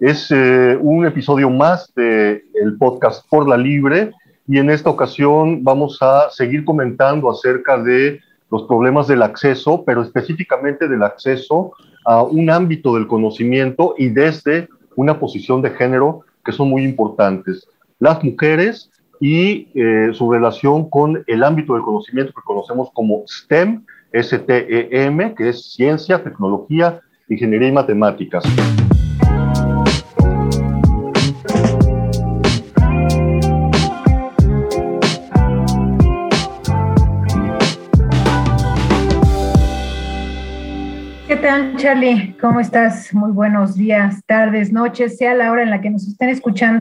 Es 0.00 0.30
eh, 0.30 0.78
un 0.80 1.04
episodio 1.04 1.50
más 1.50 1.92
del 1.94 2.42
el 2.54 2.78
podcast 2.78 3.28
Por 3.28 3.46
la 3.46 3.58
Libre 3.58 4.12
y 4.48 4.56
en 4.56 4.70
esta 4.70 4.88
ocasión 4.88 5.62
vamos 5.62 5.98
a 6.00 6.30
seguir 6.30 6.64
comentando 6.64 7.30
acerca 7.30 7.76
de 7.76 8.18
los 8.50 8.62
problemas 8.62 9.08
del 9.08 9.22
acceso, 9.22 9.84
pero 9.84 10.00
específicamente 10.00 10.88
del 10.88 11.02
acceso 11.02 11.72
a 12.06 12.22
un 12.22 12.48
ámbito 12.48 12.94
del 12.94 13.06
conocimiento 13.06 13.94
y 13.98 14.08
desde 14.08 14.70
una 14.96 15.20
posición 15.20 15.60
de 15.60 15.68
género 15.68 16.22
que 16.46 16.52
son 16.52 16.70
muy 16.70 16.82
importantes. 16.82 17.68
Las 17.98 18.24
mujeres 18.24 18.90
y 19.20 19.68
eh, 19.74 20.12
su 20.14 20.32
relación 20.32 20.88
con 20.88 21.22
el 21.26 21.44
ámbito 21.44 21.74
del 21.74 21.82
conocimiento 21.82 22.32
que 22.32 22.40
conocemos 22.42 22.88
como 22.94 23.24
STEM, 23.26 23.84
S-T-E-M, 24.12 25.34
que 25.34 25.50
es 25.50 25.74
ciencia, 25.74 26.24
tecnología, 26.24 27.02
ingeniería 27.28 27.68
y 27.68 27.72
matemáticas. 27.72 28.44
Charlie? 41.40 42.36
¿Cómo 42.38 42.60
estás? 42.60 43.14
Muy 43.14 43.32
buenos 43.32 43.74
días, 43.74 44.22
tardes, 44.26 44.72
noches, 44.72 45.16
sea 45.16 45.34
la 45.34 45.50
hora 45.50 45.62
en 45.62 45.70
la 45.70 45.80
que 45.80 45.88
nos 45.88 46.06
estén 46.06 46.28
escuchando. 46.28 46.80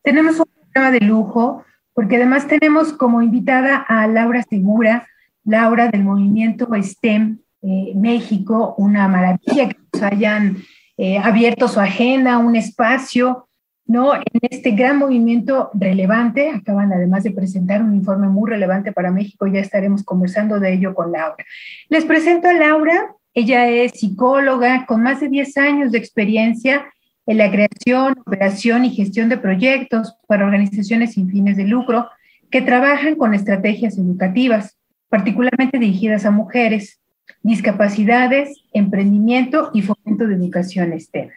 Tenemos 0.00 0.38
un 0.38 0.46
programa 0.62 0.92
de 0.92 1.00
lujo 1.00 1.64
porque 1.92 2.14
además 2.14 2.46
tenemos 2.46 2.92
como 2.92 3.20
invitada 3.20 3.76
a 3.76 4.06
Laura 4.06 4.44
Segura, 4.48 5.08
Laura 5.44 5.88
del 5.88 6.04
movimiento 6.04 6.68
STEM 6.80 7.40
eh, 7.62 7.94
México, 7.96 8.76
una 8.78 9.08
maravilla 9.08 9.70
que 9.70 9.76
nos 9.92 10.02
hayan 10.04 10.58
eh, 10.96 11.18
abierto 11.18 11.66
su 11.66 11.80
agenda, 11.80 12.38
un 12.38 12.54
espacio, 12.54 13.48
¿no? 13.86 14.14
En 14.14 14.22
este 14.42 14.70
gran 14.70 14.98
movimiento 14.98 15.70
relevante, 15.74 16.50
acaban 16.50 16.92
además 16.92 17.24
de 17.24 17.32
presentar 17.32 17.82
un 17.82 17.92
informe 17.96 18.28
muy 18.28 18.48
relevante 18.48 18.92
para 18.92 19.10
México, 19.10 19.48
ya 19.48 19.58
estaremos 19.58 20.04
conversando 20.04 20.60
de 20.60 20.74
ello 20.74 20.94
con 20.94 21.10
Laura. 21.10 21.44
Les 21.88 22.04
presento 22.04 22.48
a 22.48 22.52
Laura, 22.52 23.16
ella 23.36 23.68
es 23.68 23.92
psicóloga 24.00 24.86
con 24.86 25.02
más 25.02 25.20
de 25.20 25.28
10 25.28 25.58
años 25.58 25.92
de 25.92 25.98
experiencia 25.98 26.86
en 27.26 27.36
la 27.36 27.50
creación, 27.50 28.14
operación 28.24 28.86
y 28.86 28.94
gestión 28.94 29.28
de 29.28 29.36
proyectos 29.36 30.16
para 30.26 30.46
organizaciones 30.46 31.12
sin 31.12 31.28
fines 31.28 31.58
de 31.58 31.64
lucro 31.64 32.08
que 32.50 32.62
trabajan 32.62 33.16
con 33.16 33.34
estrategias 33.34 33.98
educativas, 33.98 34.78
particularmente 35.10 35.78
dirigidas 35.78 36.24
a 36.24 36.30
mujeres, 36.30 36.98
discapacidades, 37.42 38.56
emprendimiento 38.72 39.70
y 39.74 39.82
fomento 39.82 40.26
de 40.26 40.34
educación 40.34 40.98
STEM. 40.98 41.28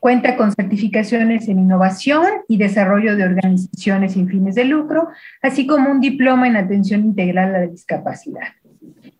Cuenta 0.00 0.36
con 0.36 0.50
certificaciones 0.50 1.46
en 1.46 1.60
innovación 1.60 2.26
y 2.48 2.56
desarrollo 2.56 3.14
de 3.14 3.22
organizaciones 3.22 4.14
sin 4.14 4.28
fines 4.28 4.56
de 4.56 4.64
lucro, 4.64 5.06
así 5.42 5.68
como 5.68 5.92
un 5.92 6.00
diploma 6.00 6.48
en 6.48 6.56
atención 6.56 7.02
integral 7.02 7.54
a 7.54 7.60
la 7.60 7.66
discapacidad. 7.68 8.48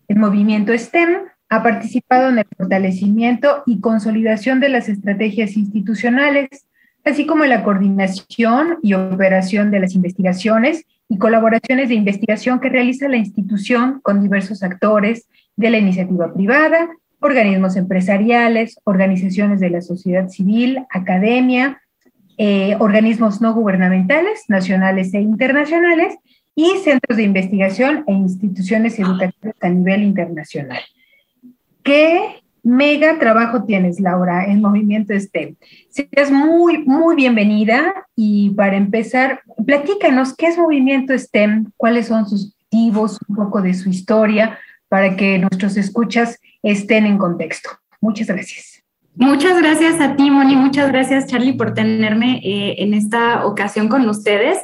El 0.09 0.17
movimiento 0.17 0.77
STEM 0.77 1.31
ha 1.51 1.61
participado 1.61 2.29
en 2.29 2.39
el 2.39 2.45
fortalecimiento 2.57 3.63
y 3.65 3.81
consolidación 3.81 4.61
de 4.61 4.69
las 4.69 4.87
estrategias 4.87 5.57
institucionales, 5.57 6.47
así 7.03 7.25
como 7.25 7.43
en 7.43 7.49
la 7.49 7.61
coordinación 7.61 8.77
y 8.81 8.93
operación 8.93 9.69
de 9.69 9.81
las 9.81 9.93
investigaciones 9.93 10.85
y 11.09 11.17
colaboraciones 11.17 11.89
de 11.89 11.95
investigación 11.95 12.61
que 12.61 12.69
realiza 12.69 13.09
la 13.09 13.17
institución 13.17 13.99
con 14.01 14.23
diversos 14.23 14.63
actores 14.63 15.27
de 15.57 15.69
la 15.69 15.77
iniciativa 15.77 16.33
privada, 16.33 16.87
organismos 17.19 17.75
empresariales, 17.75 18.79
organizaciones 18.85 19.59
de 19.59 19.71
la 19.71 19.81
sociedad 19.81 20.29
civil, 20.29 20.85
academia, 20.89 21.81
eh, 22.37 22.77
organismos 22.79 23.41
no 23.41 23.53
gubernamentales, 23.53 24.45
nacionales 24.47 25.13
e 25.13 25.19
internacionales, 25.19 26.15
y 26.55 26.77
centros 26.83 27.17
de 27.17 27.23
investigación 27.23 28.03
e 28.07 28.13
instituciones 28.13 28.97
educativas 28.99 29.55
a 29.61 29.69
nivel 29.69 30.03
internacional. 30.03 30.79
¿Qué 31.83 32.43
mega 32.63 33.17
trabajo 33.17 33.63
tienes, 33.63 33.99
Laura, 33.99 34.45
en 34.45 34.61
Movimiento 34.61 35.13
STEM? 35.13 35.55
Seas 35.89 36.31
muy, 36.31 36.83
muy 36.83 37.15
bienvenida 37.15 38.07
y 38.15 38.51
para 38.51 38.77
empezar, 38.77 39.41
platícanos 39.65 40.35
qué 40.35 40.47
es 40.47 40.57
Movimiento 40.57 41.17
STEM, 41.17 41.71
cuáles 41.77 42.07
son 42.07 42.27
sus 42.29 42.53
objetivos, 42.53 43.19
un 43.27 43.35
poco 43.35 43.61
de 43.61 43.73
su 43.73 43.89
historia, 43.89 44.59
para 44.89 45.15
que 45.15 45.39
nuestros 45.39 45.77
escuchas 45.77 46.39
estén 46.61 47.05
en 47.05 47.17
contexto. 47.17 47.69
Muchas 47.99 48.27
gracias. 48.27 48.83
Muchas 49.15 49.57
gracias 49.59 49.99
a 49.99 50.15
ti, 50.15 50.29
Moni. 50.31 50.55
Muchas 50.55 50.89
gracias, 50.89 51.27
Charlie, 51.27 51.53
por 51.53 51.73
tenerme 51.73 52.41
eh, 52.43 52.75
en 52.79 52.93
esta 52.93 53.45
ocasión 53.45 53.87
con 53.89 54.07
ustedes. 54.07 54.57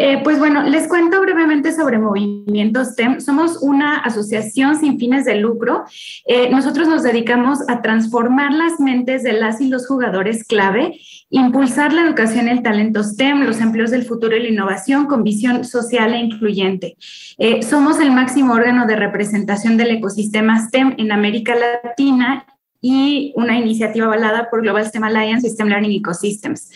Eh, 0.00 0.20
pues 0.22 0.38
bueno, 0.38 0.62
les 0.62 0.86
cuento 0.86 1.20
brevemente 1.20 1.72
sobre 1.72 1.98
Movimiento 1.98 2.84
STEM. 2.84 3.20
Somos 3.20 3.58
una 3.60 3.96
asociación 3.96 4.78
sin 4.78 4.96
fines 4.96 5.24
de 5.24 5.34
lucro. 5.34 5.86
Eh, 6.24 6.48
nosotros 6.50 6.86
nos 6.86 7.02
dedicamos 7.02 7.68
a 7.68 7.82
transformar 7.82 8.52
las 8.52 8.78
mentes 8.78 9.24
de 9.24 9.32
las 9.32 9.60
y 9.60 9.66
los 9.66 9.88
jugadores 9.88 10.44
clave, 10.44 11.00
impulsar 11.30 11.92
la 11.92 12.02
educación 12.02 12.46
el 12.46 12.62
talento 12.62 13.02
STEM, 13.02 13.42
los 13.42 13.60
empleos 13.60 13.90
del 13.90 14.04
futuro 14.04 14.36
y 14.36 14.42
la 14.44 14.50
innovación 14.50 15.06
con 15.06 15.24
visión 15.24 15.64
social 15.64 16.14
e 16.14 16.18
incluyente. 16.18 16.96
Eh, 17.38 17.64
somos 17.64 17.98
el 17.98 18.12
máximo 18.12 18.54
órgano 18.54 18.86
de 18.86 18.94
representación 18.94 19.76
del 19.76 19.90
ecosistema 19.90 20.60
STEM 20.60 20.94
en 20.98 21.10
América 21.10 21.56
Latina 21.56 22.46
y 22.80 23.32
una 23.36 23.58
iniciativa 23.58 24.06
avalada 24.06 24.48
por 24.50 24.62
Global 24.62 24.86
STEM 24.86 25.04
Alliance 25.04 25.48
STEM 25.48 25.68
Learning 25.68 25.98
Ecosystems. 25.98 26.70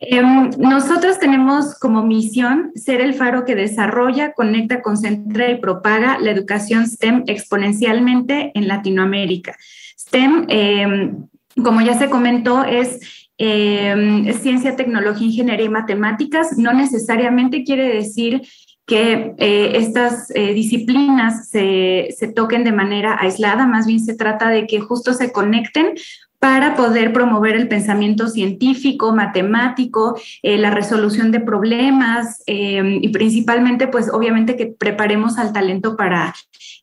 Em, 0.00 0.50
nosotros 0.58 1.18
tenemos 1.18 1.78
como 1.78 2.04
misión 2.04 2.72
ser 2.74 3.00
el 3.00 3.14
faro 3.14 3.44
que 3.44 3.54
desarrolla, 3.54 4.32
conecta, 4.32 4.82
concentra 4.82 5.50
y 5.50 5.60
propaga 5.60 6.18
la 6.18 6.30
educación 6.30 6.86
STEM 6.88 7.24
exponencialmente 7.26 8.50
en 8.54 8.66
Latinoamérica. 8.66 9.56
STEM, 9.96 10.46
em, 10.48 11.28
como 11.62 11.80
ya 11.82 11.94
se 11.94 12.10
comentó, 12.10 12.64
es 12.64 13.00
em, 13.38 14.32
ciencia, 14.34 14.76
tecnología, 14.76 15.26
ingeniería 15.26 15.66
y 15.66 15.68
matemáticas. 15.70 16.58
No 16.58 16.72
necesariamente 16.72 17.64
quiere 17.64 17.88
decir 17.88 18.42
que 18.86 19.34
eh, 19.38 19.72
estas 19.76 20.30
eh, 20.34 20.54
disciplinas 20.54 21.48
se, 21.48 22.08
se, 22.16 22.28
toquen 22.28 22.64
de 22.64 22.72
manera 22.72 23.16
aislada, 23.20 23.66
más 23.66 23.86
bien 23.86 24.00
se 24.00 24.14
trata 24.14 24.48
de 24.48 24.66
que 24.66 24.80
justo 24.80 25.14
se 25.14 25.32
conecten 25.32 25.94
para 26.40 26.74
poder 26.74 27.12
promover 27.12 27.54
el 27.54 27.68
pensamiento 27.68 28.26
científico, 28.26 29.14
matemático, 29.14 30.20
eh, 30.42 30.58
la 30.58 30.70
resolución 30.70 31.30
de 31.30 31.38
problemas 31.38 32.42
eh, 32.48 32.98
y 33.00 33.08
principalmente, 33.10 33.86
pues 33.86 34.10
obviamente 34.12 34.56
que 34.56 34.66
preparemos 34.66 35.38
al 35.38 35.52
talento 35.52 35.96
para 35.96 36.34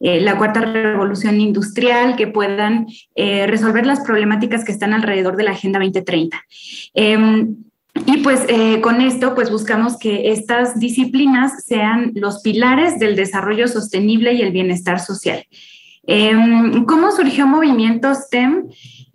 la 0.02 0.38
cuarta 0.38 0.62
revolución 0.62 1.42
industrial, 1.42 2.16
que 2.16 2.26
puedan 2.26 2.88
resolver 3.18 3.86
las 3.86 4.00
problemáticas 4.00 4.64
que 4.64 4.72
están 4.72 4.94
alrededor 4.94 5.36
de 5.36 5.44
la 5.44 5.52
Agenda 5.52 5.80
2030. 5.80 6.42
Y 8.06 8.18
pues 8.18 8.46
con 8.82 9.02
esto, 9.02 9.36
pues 9.36 9.52
buscamos 9.52 9.98
que 9.98 10.32
estas 10.32 10.80
disciplinas 10.80 11.64
sean 11.66 12.12
los 12.16 12.42
pilares 12.42 13.00
del 13.00 13.16
desarrollo 13.16 13.68
sostenible 13.68 14.34
y 14.34 14.42
el 14.42 14.52
bienestar 14.52 15.00
social. 15.00 15.46
Em, 16.12 16.86
¿Cómo 16.86 17.12
surgió 17.12 17.46
Movimiento 17.46 18.14
STEM? 18.16 18.70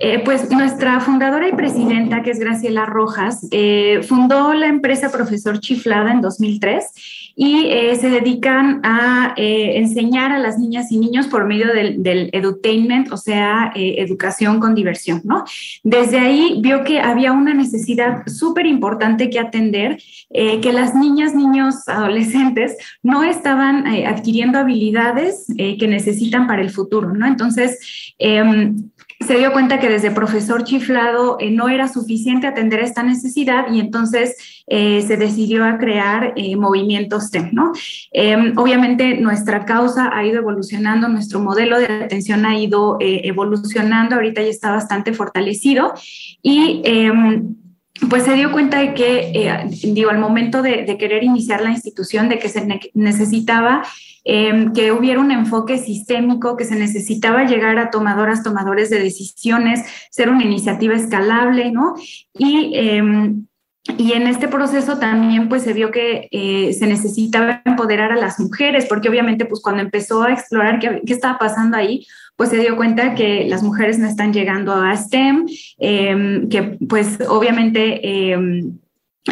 Eh, 0.07 0.21
pues 0.23 0.51
nuestra 0.51 1.01
fundadora 1.01 1.49
y 1.49 1.53
presidenta, 1.53 2.23
que 2.23 2.31
es 2.31 2.39
Graciela 2.39 2.85
Rojas, 2.85 3.49
eh, 3.53 4.03
fundó 4.07 4.53
la 4.53 4.67
empresa 4.67 5.11
Profesor 5.11 5.61
Chiflada 5.61 6.13
en 6.13 6.21
2003 6.21 7.33
y 7.37 7.69
eh, 7.69 7.97
se 7.97 8.11
dedican 8.11 8.83
a 8.85 9.33
enseñar 9.37 10.31
a 10.31 10.39
las 10.39 10.59
niñas 10.59 10.93
y 10.93 10.99
niños 10.99 11.27
por 11.29 11.47
medio 11.47 11.69
del, 11.73 12.03
del 12.03 12.29
edutainment, 12.35 13.11
o 13.13 13.17
sea, 13.17 13.73
educación 13.75 14.61
con 14.61 14.75
diversión, 14.75 15.23
¿no? 15.25 15.45
Desde 15.83 16.19
ahí 16.19 16.59
vio 16.61 16.85
que 16.85 17.01
había 17.01 17.33
una 17.33 17.55
necesidad 17.55 18.27
súper 18.27 18.67
importante 18.67 19.31
que 19.31 19.41
atender, 19.41 20.01
que 20.31 20.73
las 20.73 20.95
niñas, 20.95 21.35
niños, 21.35 21.89
adolescentes 21.89 22.77
no 23.03 23.25
estaban 23.25 23.87
adquiriendo 23.87 24.59
habilidades 24.59 25.47
que 25.57 25.89
necesitan 25.89 26.47
para 26.47 26.63
el 26.63 26.71
futuro, 26.71 27.13
¿no? 27.13 27.27
Entonces, 27.27 28.15
em, 28.19 28.77
se 29.27 29.39
dio 29.39 29.53
cuenta 29.53 29.81
que 29.81 29.89
desde 29.89 30.11
profesor 30.11 30.65
chiflado 30.65 31.37
eh, 31.41 31.51
no 31.51 31.69
era 31.69 31.89
suficiente 31.89 32.47
atender 32.47 32.81
esta 32.81 33.03
necesidad 33.03 33.67
y 33.73 33.81
entonces 33.81 34.37
eh, 34.67 35.03
se 35.03 35.17
decidió 35.17 35.65
a 35.65 35.79
crear 35.79 36.33
eh, 36.37 36.57
movimientos 36.57 37.25
STEM, 37.25 37.51
¿no? 37.53 37.73
Em, 38.13 38.53
obviamente 38.57 39.17
nuestra 39.17 39.65
causa 39.65 40.11
ha 40.13 40.25
ido 40.25 40.39
evolucionando, 40.39 41.09
nuestro 41.09 41.41
modelo 41.41 41.79
de 41.79 41.87
atención 41.87 42.45
ha 42.47 42.59
ido 42.59 42.99
evolucionando, 43.01 44.17
ahorita 44.17 44.43
ya 44.43 44.49
está 44.49 44.71
bastante 44.71 45.13
fortalecido 45.13 45.95
y 46.43 46.83
em, 46.85 47.55
pues 48.09 48.25
se 48.25 48.35
dio 48.35 48.53
cuenta 48.53 48.79
de 48.79 48.95
que, 48.95 49.33
eh, 49.35 49.67
digo, 49.83 50.11
al 50.11 50.19
momento 50.19 50.63
de, 50.63 50.85
querer 50.99 51.23
iniciar 51.25 51.61
la 51.61 51.71
institución, 51.71 52.29
de 52.29 52.39
que 52.39 52.49
se 52.49 52.67
necesitaba 52.95 53.83
em, 54.25 54.73
que 54.73 54.91
hubiera 54.91 55.21
un 55.21 55.31
enfoque 55.31 55.77
sistémico, 55.77 56.57
que 56.57 56.65
se 56.65 56.77
necesitaba 56.77 57.45
llegar 57.45 57.79
a 57.79 57.91
tomadoras, 57.91 58.43
tomadores 58.43 58.89
de 58.89 58.99
decisiones, 58.99 59.85
ser 60.11 60.31
una 60.31 60.45
iniciativa 60.45 60.95
escalable, 60.95 61.71
¿no? 61.71 61.95
Y 62.33 62.73
em, 62.75 63.47
y 63.99 64.13
en 64.13 64.27
este 64.27 64.49
proceso 64.49 64.99
también 64.99 65.49
pues 65.49 65.63
se 65.63 65.75
vio 65.75 65.91
que 65.91 66.29
eh, 66.31 66.73
se 66.73 66.87
necesitaba 66.87 67.61
empoderar 67.67 68.13
a 68.13 68.17
las 68.17 68.41
mujeres, 68.41 68.87
porque 68.87 69.11
obviamente 69.11 69.45
pues 69.45 69.61
cuando 69.61 69.83
empezó 69.83 70.23
a 70.23 70.33
explorar 70.33 70.79
qué, 70.79 71.03
qué, 71.07 71.13
estaba 71.13 71.39
pasando 71.39 71.77
ahí, 71.77 72.07
pues 72.37 72.49
se 72.49 72.57
dio 72.57 72.77
cuenta 72.77 73.15
que 73.15 73.45
las 73.47 73.63
mujeres 73.63 73.99
no 73.99 74.07
están 74.07 74.33
llegando 74.33 74.73
a 74.73 74.97
STEM, 74.97 75.47
em, 75.79 76.49
que 76.49 76.79
pues 76.89 77.19
obviamente... 77.29 78.33
Em, 78.33 78.79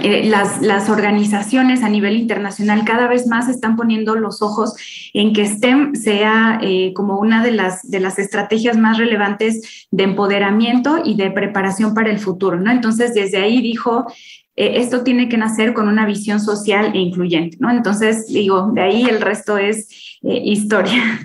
eh, 0.01 0.25
las, 0.25 0.63
las, 0.63 0.89
organizaciones 0.89 1.83
a 1.83 1.89
nivel 1.91 2.17
internacional 2.17 2.83
cada 2.87 3.09
vez 3.09 3.27
más 3.27 3.51
están 3.51 3.77
poniendo 3.77 4.15
los 4.15 4.41
ojos 4.41 4.75
en 5.13 5.35
que 5.35 5.45
STEM 5.45 5.95
sea 5.95 6.59
eh, 6.63 6.95
como 6.95 7.19
una 7.19 7.45
de 7.45 7.51
las, 7.51 7.91
de 7.91 8.01
las 8.01 8.19
estrategias 8.19 8.79
más 8.79 8.97
relevantes 8.97 9.87
de 9.91 10.05
empoderamiento 10.05 11.03
y 11.05 11.15
de 11.17 11.31
preparación 11.31 11.93
para 11.93 12.11
el 12.11 12.19
futuro, 12.19 12.59
¿no? 12.59 12.71
Entonces, 12.71 13.13
desde 13.13 13.43
ahí 13.43 13.61
dijo, 13.61 14.07
eh, 14.55 14.75
esto 14.77 15.03
tiene 15.03 15.29
que 15.29 15.39
nacer 15.39 15.73
con 15.73 15.89
una 15.89 16.07
visión 16.07 16.39
social 16.39 16.93
e 16.95 16.99
incluyente, 16.99 17.57
¿no? 17.61 17.71
Entonces, 17.71 18.27
digo, 18.27 18.71
de 18.75 18.83
ahí 18.83 19.03
el 19.05 19.21
resto 19.21 19.57
es 19.57 20.19
eh, 20.23 20.43
historia. 20.45 21.21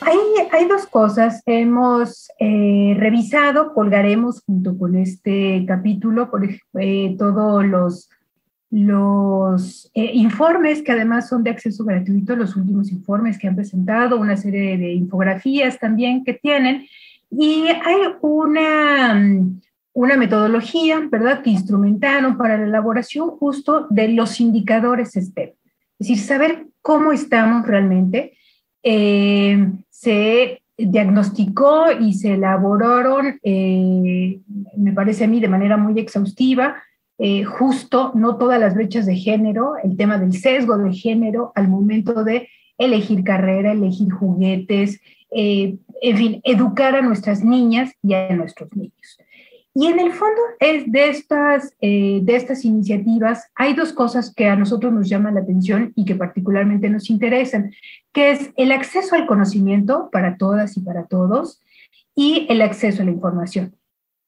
Hay, 0.00 0.68
dos 0.68 0.86
cosas. 0.86 1.42
Hemos 1.46 2.28
eh, 2.38 2.94
revisado, 2.98 3.72
colgaremos 3.74 4.42
junto 4.44 4.76
con 4.78 4.96
este 4.96 5.64
capítulo 5.66 6.30
por, 6.30 6.48
todos 7.18 7.64
los, 7.64 8.10
los 8.70 9.90
informes 9.94 10.82
que 10.82 10.92
además 10.92 11.28
son 11.28 11.42
de 11.42 11.50
acceso 11.50 11.84
gratuito, 11.84 12.36
los 12.36 12.56
últimos 12.56 12.90
informes 12.92 13.38
que 13.38 13.48
han 13.48 13.56
presentado, 13.56 14.20
una 14.20 14.36
serie 14.36 14.78
de 14.78 14.92
infografías 14.92 15.78
también 15.78 16.24
que 16.24 16.34
tienen. 16.34 16.86
Y 17.30 17.66
hay 17.66 18.00
una, 18.20 19.20
una 19.94 20.16
metodología, 20.16 21.00
¿verdad?, 21.10 21.42
que 21.42 21.50
instrumentaron 21.50 22.36
para 22.36 22.58
la 22.58 22.64
elaboración 22.64 23.30
justo 23.30 23.86
de 23.90 24.08
los 24.08 24.40
indicadores 24.40 25.12
STEM. 25.12 25.50
Es 25.98 26.08
decir, 26.08 26.18
saber 26.18 26.66
cómo 26.82 27.12
estamos 27.12 27.66
realmente. 27.66 28.36
Eh, 28.82 29.70
se 29.88 30.62
diagnosticó 30.76 31.92
y 31.98 32.12
se 32.14 32.34
elaboraron, 32.34 33.38
eh, 33.44 34.40
me 34.76 34.92
parece 34.92 35.24
a 35.24 35.28
mí, 35.28 35.38
de 35.38 35.48
manera 35.48 35.76
muy 35.76 35.98
exhaustiva, 36.00 36.82
eh, 37.16 37.44
justo 37.44 38.10
no 38.16 38.36
todas 38.36 38.58
las 38.58 38.74
brechas 38.74 39.06
de 39.06 39.14
género, 39.14 39.74
el 39.84 39.96
tema 39.96 40.18
del 40.18 40.32
sesgo 40.32 40.76
de 40.76 40.92
género 40.92 41.52
al 41.54 41.68
momento 41.68 42.24
de 42.24 42.48
elegir 42.76 43.22
carrera, 43.22 43.70
elegir 43.70 44.10
juguetes, 44.10 45.00
en 45.30 45.78
fin, 46.16 46.40
educar 46.44 46.94
a 46.94 47.02
nuestras 47.02 47.42
niñas 47.42 47.92
y 48.02 48.14
a 48.14 48.34
nuestros 48.34 48.68
niños. 48.76 49.18
Y 49.76 49.88
en 49.88 49.98
el 49.98 50.12
fondo 50.12 50.40
es 50.60 50.90
de, 50.90 51.08
estas, 51.08 51.74
eh, 51.80 52.20
de 52.22 52.36
estas 52.36 52.64
iniciativas 52.64 53.50
hay 53.56 53.74
dos 53.74 53.92
cosas 53.92 54.32
que 54.32 54.46
a 54.46 54.54
nosotros 54.54 54.92
nos 54.92 55.08
llaman 55.08 55.34
la 55.34 55.40
atención 55.40 55.92
y 55.96 56.04
que 56.04 56.14
particularmente 56.14 56.88
nos 56.88 57.10
interesan, 57.10 57.72
que 58.12 58.30
es 58.30 58.52
el 58.56 58.70
acceso 58.70 59.16
al 59.16 59.26
conocimiento 59.26 60.10
para 60.12 60.36
todas 60.36 60.76
y 60.76 60.80
para 60.80 61.06
todos 61.06 61.60
y 62.14 62.46
el 62.48 62.62
acceso 62.62 63.02
a 63.02 63.04
la 63.04 63.10
información. 63.10 63.74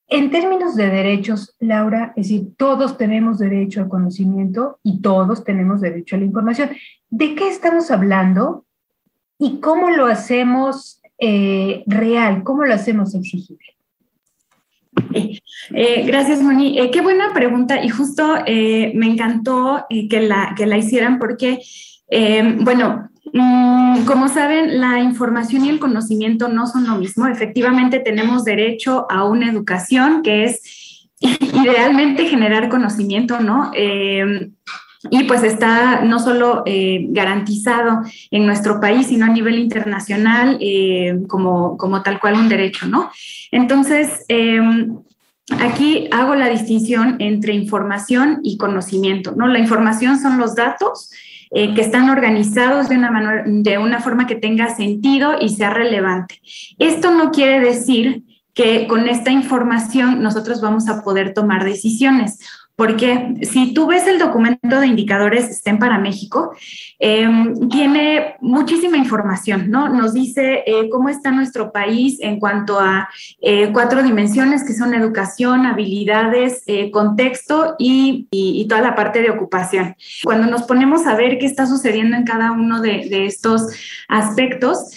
En 0.09 0.31
términos 0.33 0.75
de 0.75 0.89
derechos, 0.89 1.55
Laura, 1.61 2.13
es 2.17 2.29
decir, 2.29 2.49
todos 2.57 2.97
tenemos 2.97 3.39
derecho 3.39 3.81
al 3.81 3.89
conocimiento 3.89 4.81
y 4.83 5.01
todos 5.01 5.45
tenemos 5.45 5.81
derecho 5.81 6.17
a 6.17 6.19
la 6.19 6.25
información. 6.25 6.71
¿De 7.09 7.37
qué 7.37 7.49
estamos 7.49 7.93
hablando 7.93 8.65
y 9.39 9.61
cómo 9.61 9.91
lo 9.91 10.07
hacemos 10.07 11.01
eh, 11.19 11.85
real? 11.87 12.43
¿Cómo 12.43 12.65
lo 12.65 12.75
hacemos 12.75 13.15
exigible? 13.15 13.76
Eh, 15.71 16.05
gracias, 16.07 16.43
Moni. 16.43 16.79
Eh, 16.79 16.91
qué 16.93 17.01
buena 17.01 17.33
pregunta 17.35 17.83
y 17.83 17.89
justo 17.89 18.37
eh, 18.47 18.93
me 18.95 19.07
encantó 19.07 19.85
que, 19.89 20.21
la, 20.21 20.55
que 20.57 20.65
la 20.65 20.79
hicieran 20.79 21.19
porque, 21.19 21.61
bueno, 22.61 23.09
mm, 23.33 24.05
como 24.05 24.29
saben, 24.29 24.81
la 24.81 25.01
información 25.01 25.65
y 25.65 25.71
el 25.71 25.81
conocimiento 25.81 26.49
no 26.49 26.69
son 26.69 26.87
lo 26.87 26.97
mismo. 26.97 27.27
Efectivamente, 27.27 27.99
tenemos 27.99 28.45
derecho 28.45 29.07
a 29.11 29.25
una 29.25 29.51
educación 29.51 30.23
que 30.23 30.45
es 30.45 31.09
idealmente 31.21 32.27
generar 32.27 32.69
conocimiento, 32.69 33.41
¿no? 33.41 33.73
Y 35.11 35.25
pues 35.25 35.43
está 35.43 36.03
no 36.03 36.19
solo 36.19 36.65
garantizado 37.11 38.03
en 38.31 38.47
nuestro 38.47 38.81
país, 38.81 39.07
sino 39.09 39.27
a 39.27 39.31
nivel 39.31 39.59
internacional 39.59 40.59
como, 41.29 41.77
como 41.77 42.03
tal 42.03 42.21
cual 42.21 42.35
un 42.35 42.49
derecho, 42.49 42.87
¿no? 42.87 43.11
Entonces, 43.51 44.25
em, 44.29 44.97
aquí 45.61 46.09
hago 46.11 46.35
la 46.35 46.49
distinción 46.49 47.17
entre 47.21 47.55
información 47.55 48.41
y 48.43 48.57
conocimiento, 48.57 49.35
¿no? 49.37 49.47
La 49.47 49.59
información 49.59 50.19
son 50.19 50.39
los 50.39 50.55
datos 50.55 51.11
eh, 51.53 51.75
que 51.75 51.81
están 51.81 52.11
organizados 52.11 52.89
de 52.89 52.99
una, 52.99 53.45
de 53.47 53.79
una 53.79 54.01
forma 54.01 54.27
que 54.27 54.35
tenga 54.35 54.75
sentido 54.75 55.37
y 55.41 55.51
sea 55.51 55.71
relevante. 55.71 56.41
Esto 56.79 57.13
no 57.13 57.31
quiere 57.31 57.61
decir 57.61 58.25
que 58.53 58.87
con 58.89 59.09
esta 59.09 59.31
información 59.31 60.23
nosotros 60.23 60.61
vamos 60.61 60.89
a 60.89 61.03
poder 61.03 61.35
tomar 61.35 61.65
decisiones 61.65 62.41
porque 62.77 63.37
si 63.43 63.73
tú 63.73 63.87
ves 63.87 64.07
el 64.07 64.19
documento 64.19 64.81
de 64.81 64.87
indicadores 64.87 65.47
STEM 65.47 65.79
para 65.79 65.99
México, 65.99 66.55
em, 66.99 67.69
tiene 67.71 68.37
muchísima 68.41 68.99
información, 68.99 69.71
¿no? 69.71 69.89
Nos 69.89 70.13
dice 70.13 70.63
eh, 70.67 70.91
cómo 70.91 71.09
está 71.09 71.31
nuestro 71.31 71.73
país 71.73 72.19
en 72.21 72.39
cuanto 72.39 72.79
a 72.79 73.09
eh, 73.41 73.71
cuatro 73.73 74.03
dimensiones 74.03 74.63
que 74.63 74.75
son 74.75 74.93
educación, 74.93 75.65
habilidades, 75.65 76.63
eh, 76.67 76.91
contexto 76.91 77.77
y, 77.79 78.29
toda 78.69 78.81
la 78.81 78.95
parte 78.97 79.23
de 79.23 79.31
ocupación. 79.31 79.95
Cuando 80.25 80.51
nos 80.51 80.65
ponemos 80.65 81.07
a 81.07 81.15
ver 81.15 81.39
qué 81.39 81.47
está 81.47 81.67
sucediendo 81.67 82.17
en 82.17 82.25
cada 82.25 82.51
uno 82.51 82.81
de, 82.81 83.09
de 83.09 83.27
estos 83.27 83.69
aspectos, 84.09 84.91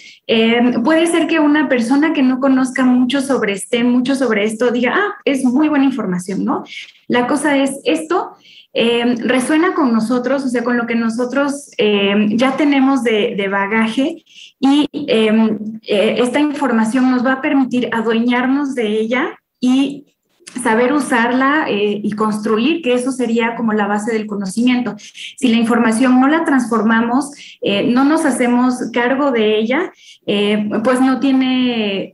puede 0.84 1.08
ser 1.08 1.28
que 1.28 1.40
una 1.40 1.68
persona 1.68 2.14
que 2.14 2.22
no 2.22 2.40
conozca 2.40 2.86
mucho 2.86 3.22
sobre 3.22 3.58
STEM, 3.58 3.90
mucho 3.90 4.16
sobre 4.16 4.44
esto, 4.44 4.72
diga, 4.72 4.94
ah, 4.96 5.16
es 5.26 5.44
muy 5.44 5.70
buena 5.70 5.86
información, 5.86 6.46
¿no? 6.46 6.64
La 7.08 7.26
cosa 7.26 7.58
es, 7.58 7.80
esto 7.84 8.36
eh, 8.72 9.16
resuena 9.24 9.74
con 9.74 9.92
nosotros, 9.92 10.46
o 10.46 10.48
sea, 10.48 10.64
con 10.64 10.78
lo 10.78 10.86
que 10.86 10.94
nosotros 10.94 11.72
eh, 11.80 12.28
ya 12.34 12.56
tenemos 12.56 13.04
de, 13.04 13.48
bagaje 13.50 14.24
y 14.60 14.88
eh, 14.94 15.50
esta 15.81 16.40
información 16.40 17.10
nos 17.10 17.26
va 17.26 17.34
a 17.34 17.42
permitir 17.42 17.90
adueñarnos 17.92 18.76
de 18.76 18.88
ella 18.88 19.40
y 19.60 20.06
saber 20.62 20.94
usarla 20.94 21.66
eh, 21.69 22.01
y 22.04 22.12
construir, 22.12 22.81
que 22.81 22.94
eso 22.94 23.12
sería 23.12 23.56
como 23.56 23.73
la 23.73 23.88
base 23.88 24.12
del 24.12 24.26
conocimiento. 24.26 24.95
Si 24.97 25.47
la 25.47 25.57
información 25.57 26.19
no 26.19 26.28
la 26.28 26.44
transformamos, 26.44 27.31
eh, 27.62 27.83
no 27.83 28.04
nos 28.04 28.26
hacemos 28.26 28.76
cargo 28.92 29.31
de 29.31 29.57
ella, 29.57 29.92
eh, 30.26 30.69
pues 30.83 31.02
no 31.02 31.19
tiene 31.19 32.12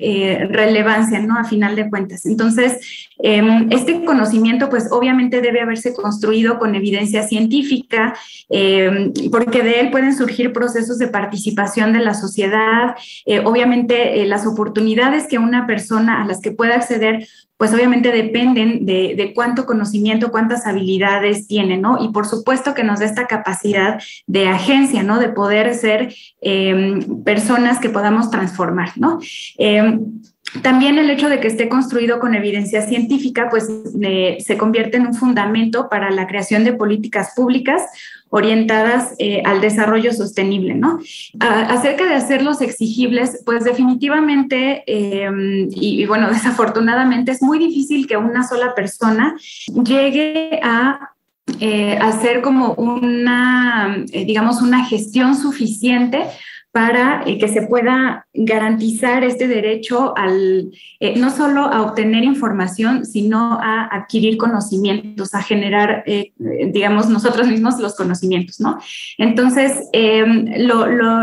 relevancia, 0.50 1.19
¿no? 1.19 1.38
A 1.38 1.43
final 1.43 1.75
de 1.75 1.89
cuentas. 1.89 2.25
Entonces, 2.25 3.07
em, 3.19 3.67
este 3.71 4.03
conocimiento, 4.05 4.69
pues 4.69 4.88
obviamente 4.91 5.41
debe 5.41 5.62
haberse 5.62 5.93
construido 5.93 6.59
con 6.59 6.75
evidencia 6.75 7.24
científica, 7.24 8.13
em, 8.50 9.12
porque 9.31 9.63
de 9.63 9.81
él 9.81 9.91
pueden 9.91 10.15
surgir 10.15 10.53
procesos 10.53 10.98
de 10.98 11.07
participación 11.07 11.93
de 11.93 12.00
la 12.00 12.13
sociedad, 12.13 12.95
obviamente 13.43 14.25
las 14.25 14.45
oportunidades 14.45 15.27
que 15.27 15.38
una 15.38 15.67
persona 15.67 16.21
a 16.21 16.25
las 16.27 16.41
que 16.41 16.51
pueda 16.51 16.75
acceder 16.75 17.27
pues 17.57 17.74
obviamente 17.74 18.12
dependen 18.25 18.86
de, 18.86 19.32
cuánto 19.34 19.65
conocimiento, 19.65 20.32
cuántas 20.32 20.65
habilidades 20.65 21.48
tiene, 21.48 21.77
¿no? 21.77 22.03
Y 22.03 22.10
por 22.10 22.25
supuesto 22.25 22.74
que 22.74 22.84
nos 22.84 23.00
da 23.00 23.05
esta 23.05 23.27
capacidad 23.27 24.01
de 24.27 24.48
agencia, 24.48 25.03
¿no? 25.03 25.20
De 25.20 25.29
poder 25.29 25.74
ser 25.74 26.13
em, 26.41 27.24
personas 27.24 27.79
que 27.79 27.89
podamos 27.89 28.29
transformar, 28.29 28.89
¿no? 28.98 29.20
Em, 29.58 30.22
también 30.62 30.98
el 30.98 31.10
hecho 31.10 31.27
de 31.27 31.39
que 31.39 31.48
esté 31.48 31.67
construido 31.67 32.20
con 32.20 32.34
evidencia 32.34 32.82
científica, 32.82 33.50
pues 33.50 33.67
se 34.39 34.58
convierte 34.58 34.98
en 34.98 35.08
un 35.08 35.13
fundamento 35.13 35.89
para 35.89 36.12
la 36.12 36.27
creación 36.27 36.63
de 36.63 36.74
políticas 36.74 37.34
públicas 37.36 37.82
orientadas 38.35 39.15
eh, 39.17 39.41
al 39.45 39.61
desarrollo 39.61 40.11
sostenible, 40.11 40.75
¿no? 40.75 40.99
acerca 41.39 42.05
de 42.05 42.15
hacerlos 42.15 42.59
exigibles, 42.59 43.41
pues 43.45 43.63
definitivamente, 43.63 44.83
em, 44.87 45.69
y, 45.71 46.05
bueno, 46.05 46.27
desafortunadamente 46.37 47.31
es 47.31 47.41
muy 47.41 47.59
difícil 47.59 48.07
que 48.07 48.17
una 48.17 48.45
sola 48.45 48.75
persona 48.75 49.37
llegue 49.85 50.59
a 50.61 51.11
eh, 51.61 51.97
hacer 52.01 52.41
como 52.41 52.73
una, 52.73 54.03
eh, 54.11 54.25
digamos, 54.25 54.61
una 54.61 54.83
gestión 54.83 55.37
suficiente 55.37 56.25
para 56.75 57.24
eh, 57.25 57.38
que 57.38 57.48
se 57.48 57.62
pueda 57.62 58.27
garantizar 58.34 59.24
este 59.24 59.48
derecho 59.48 60.13
al, 60.17 60.74
eh, 61.00 61.17
no 61.17 61.29
solo 61.29 61.62
a 61.62 61.84
obtener 61.84 62.25
información, 62.25 63.05
sino 63.05 63.58
a 63.62 63.88
adquirir 63.89 64.36
conocimientos, 64.36 65.34
a 65.34 65.41
generar, 65.41 66.03
eh, 66.05 66.34
digamos, 66.38 67.08
nosotros 67.08 67.48
mismos 67.48 67.79
los 67.79 67.96
conocimientos, 67.96 68.60
¿no? 68.60 68.77
Entonces, 69.17 69.88
em, 69.94 70.48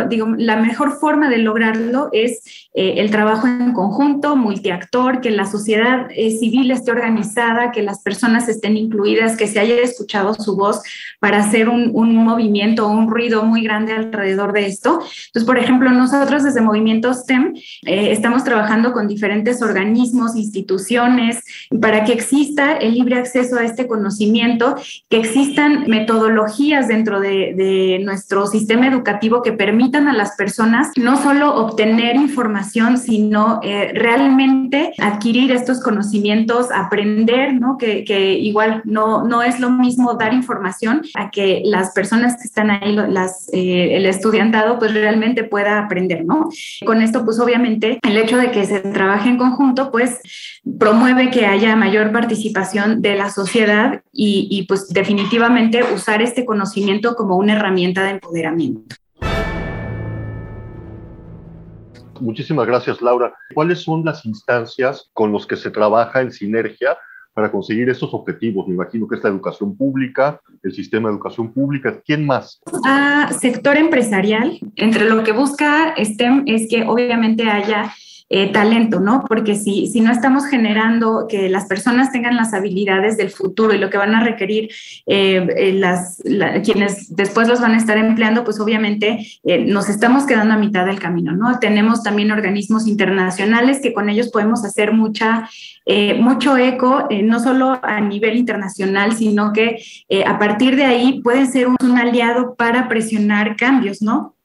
digo, 0.09 0.29
la 0.39 0.57
mejor 0.57 0.99
forma 0.99 1.29
de 1.29 1.37
lograrlo 1.37 2.09
es 2.13 2.69
el 2.75 3.11
trabajo 3.11 3.47
en 3.47 3.75
conjunto, 3.75 4.35
multiactor, 4.35 5.21
que 5.21 5.31
la 5.31 5.45
sociedad 5.45 6.09
civil 6.09 6.71
esté 6.71 6.91
organizada, 6.91 7.71
que 7.71 7.83
las 7.83 8.01
personas 8.01 8.49
estén 8.49 8.79
incluidas, 8.79 9.37
que 9.37 9.47
se 9.47 9.61
haya 9.61 9.75
escuchado 9.75 10.33
su 10.33 10.57
voz 10.57 10.81
para 11.21 11.41
hacer 11.41 11.69
un, 11.69 11.91
un 11.93 12.17
movimiento 12.17 12.89
un 12.89 13.11
ruido 13.11 13.45
muy 13.45 13.63
grande 13.63 13.93
alrededor 13.93 14.55
de 14.55 14.65
esto. 14.65 15.01
Entonces, 15.27 15.42
por 15.45 15.59
ejemplo, 15.59 15.91
nosotros 15.91 16.43
desde 16.43 16.61
Movimiento 16.61 17.13
STEM 17.13 17.55
eh, 17.87 18.13
estamos 18.13 18.45
trabajando 18.45 18.93
con 18.93 19.09
diferentes 19.09 19.63
organismos, 19.63 20.37
instituciones, 20.37 21.43
para 21.81 22.05
que 22.05 22.13
exista 22.13 22.77
el 22.77 22.95
libre 22.95 23.17
acceso 23.17 23.57
a 23.57 23.65
este 23.65 23.87
conocimiento, 23.87 24.77
que 25.09 25.19
existan 25.19 25.85
metodologías 25.87 26.89
dentro 26.89 27.21
de, 27.21 28.01
nuestro 28.03 28.47
sistema 28.47 28.87
educativo 28.87 29.43
que 29.43 29.53
permitan 29.53 30.09
a 30.09 30.13
las 30.13 30.35
personas 30.37 30.89
no 30.97 31.17
solo 31.17 31.55
obtener 31.55 32.17
información, 32.17 32.99
sino 32.99 33.61
eh, 33.63 33.93
realmente 33.95 34.93
adquirir 34.99 35.53
estos 35.53 35.81
conocimientos, 35.81 36.69
aprender, 36.73 37.55
¿no? 37.55 37.79
Que, 37.79 38.03
igual 38.39 38.83
no, 38.85 39.25
no 39.25 39.43
es 39.43 39.61
lo 39.61 39.71
mismo 39.71 40.15
dar 40.15 40.33
información 40.33 41.03
a 41.15 41.31
que 41.31 41.63
las 41.65 41.93
personas 41.93 42.37
que 42.37 42.45
están 42.45 42.71
ahí, 42.71 42.97
eh, 43.53 43.97
el 43.97 44.07
estudiantado, 44.07 44.79
pues 44.79 44.93
realmente 44.93 45.32
pueda 45.45 45.79
aprender, 45.79 46.25
¿no? 46.25 46.49
Con 46.85 47.03
esto, 47.03 47.25
pues 47.25 47.41
obviamente, 47.41 47.99
el 48.03 48.17
hecho 48.17 48.37
de 48.37 48.51
que 48.51 48.65
se 48.65 48.81
trabaje 48.81 49.29
en 49.29 49.39
conjunto, 49.39 49.91
pues 49.91 50.21
promueve 50.79 51.31
que 51.31 51.47
haya 51.47 51.75
mayor 51.77 52.13
participación 52.13 53.03
de 53.03 53.17
la 53.17 53.31
sociedad 53.31 54.03
y, 54.13 54.49
y 54.51 54.67
pues 54.67 54.89
definitivamente 54.89 55.83
usar 55.95 56.23
este 56.23 56.45
conocimiento 56.45 57.15
como 57.15 57.37
una 57.37 57.55
herramienta 57.55 58.05
de 58.05 58.11
empoderamiento. 58.11 58.97
Muchísimas 62.21 62.67
gracias, 62.69 63.03
Laura. 63.03 63.35
¿Cuáles 63.53 63.83
son 63.83 64.05
las 64.05 64.25
instancias 64.25 65.11
con 65.13 65.33
las 65.33 65.45
que 65.45 65.57
se 65.57 65.71
trabaja 65.71 66.21
en 66.21 66.31
sinergia 66.31 66.97
para 67.35 67.51
conseguir 67.51 67.89
estos 67.89 68.13
objetivos? 68.15 68.67
Me 68.69 68.75
imagino 68.75 69.07
que 69.09 69.17
es 69.17 69.25
la 69.25 69.31
educación 69.31 69.77
pública, 69.77 70.41
el 70.63 70.73
sistema 70.73 71.09
de 71.09 71.15
educación 71.17 71.53
pública. 71.53 72.01
¿Quién 72.05 72.27
más? 72.27 72.61
Ah, 72.85 73.31
sector 73.39 73.77
empresarial. 73.77 74.59
Entre 74.77 75.09
lo 75.09 75.23
que 75.25 75.33
busca 75.33 75.95
STEM 75.97 76.45
es 76.47 76.69
que 76.69 76.85
obviamente 76.85 77.45
haya 77.45 77.93
eh, 78.35 78.51
talento, 78.51 78.99
¿no? 78.99 79.27
Porque 79.29 79.55
si, 79.57 79.89
si 79.89 80.01
no 80.01 80.11
estamos 80.11 80.47
generando 80.47 81.27
que 81.29 81.51
las 81.51 81.67
personas 81.67 82.11
tengan 82.13 82.35
las 82.35 82.55
habilidades 82.55 83.19
del 83.19 83.29
futuro 83.29 83.75
y 83.75 83.79
lo 83.79 83.91
que 83.91 83.99
van 83.99 84.15
a 84.15 84.25
requerir 84.25 84.71
eh, 85.05 85.47
eh, 85.55 85.75
las, 85.75 86.23
quienes 86.65 87.15
después 87.15 87.47
los 87.47 87.61
van 87.61 87.73
a 87.73 87.77
estar 87.77 87.99
empleando, 87.99 88.43
pues 88.43 88.59
obviamente 88.59 89.19
nos 89.67 89.91
estamos 89.91 90.25
quedando 90.25 90.55
a 90.55 90.57
mitad 90.57 90.87
del 90.87 90.99
camino, 90.99 91.33
¿no? 91.33 91.59
Tenemos 91.59 92.03
también 92.03 92.31
organismos 92.31 92.87
internacionales 92.87 93.81
que 93.83 93.93
con 93.93 94.09
ellos 94.09 94.31
podemos 94.31 94.65
hacer 94.65 94.95
mucha, 94.95 95.51
mucho 96.19 96.57
eco, 96.57 97.09
no 97.25 97.39
solo 97.39 97.79
a 97.83 98.01
nivel 98.01 98.39
internacional, 98.39 99.13
sino 99.13 99.53
que 99.53 99.77
a 100.25 100.39
partir 100.39 100.77
de 100.77 100.85
ahí 100.85 101.21
pueden 101.21 101.53
ser 101.53 101.67
un 101.69 101.99
aliado 101.99 102.55
para 102.55 102.89
presionar 102.89 103.57
cambios, 103.57 104.01
¿no? 104.01 104.37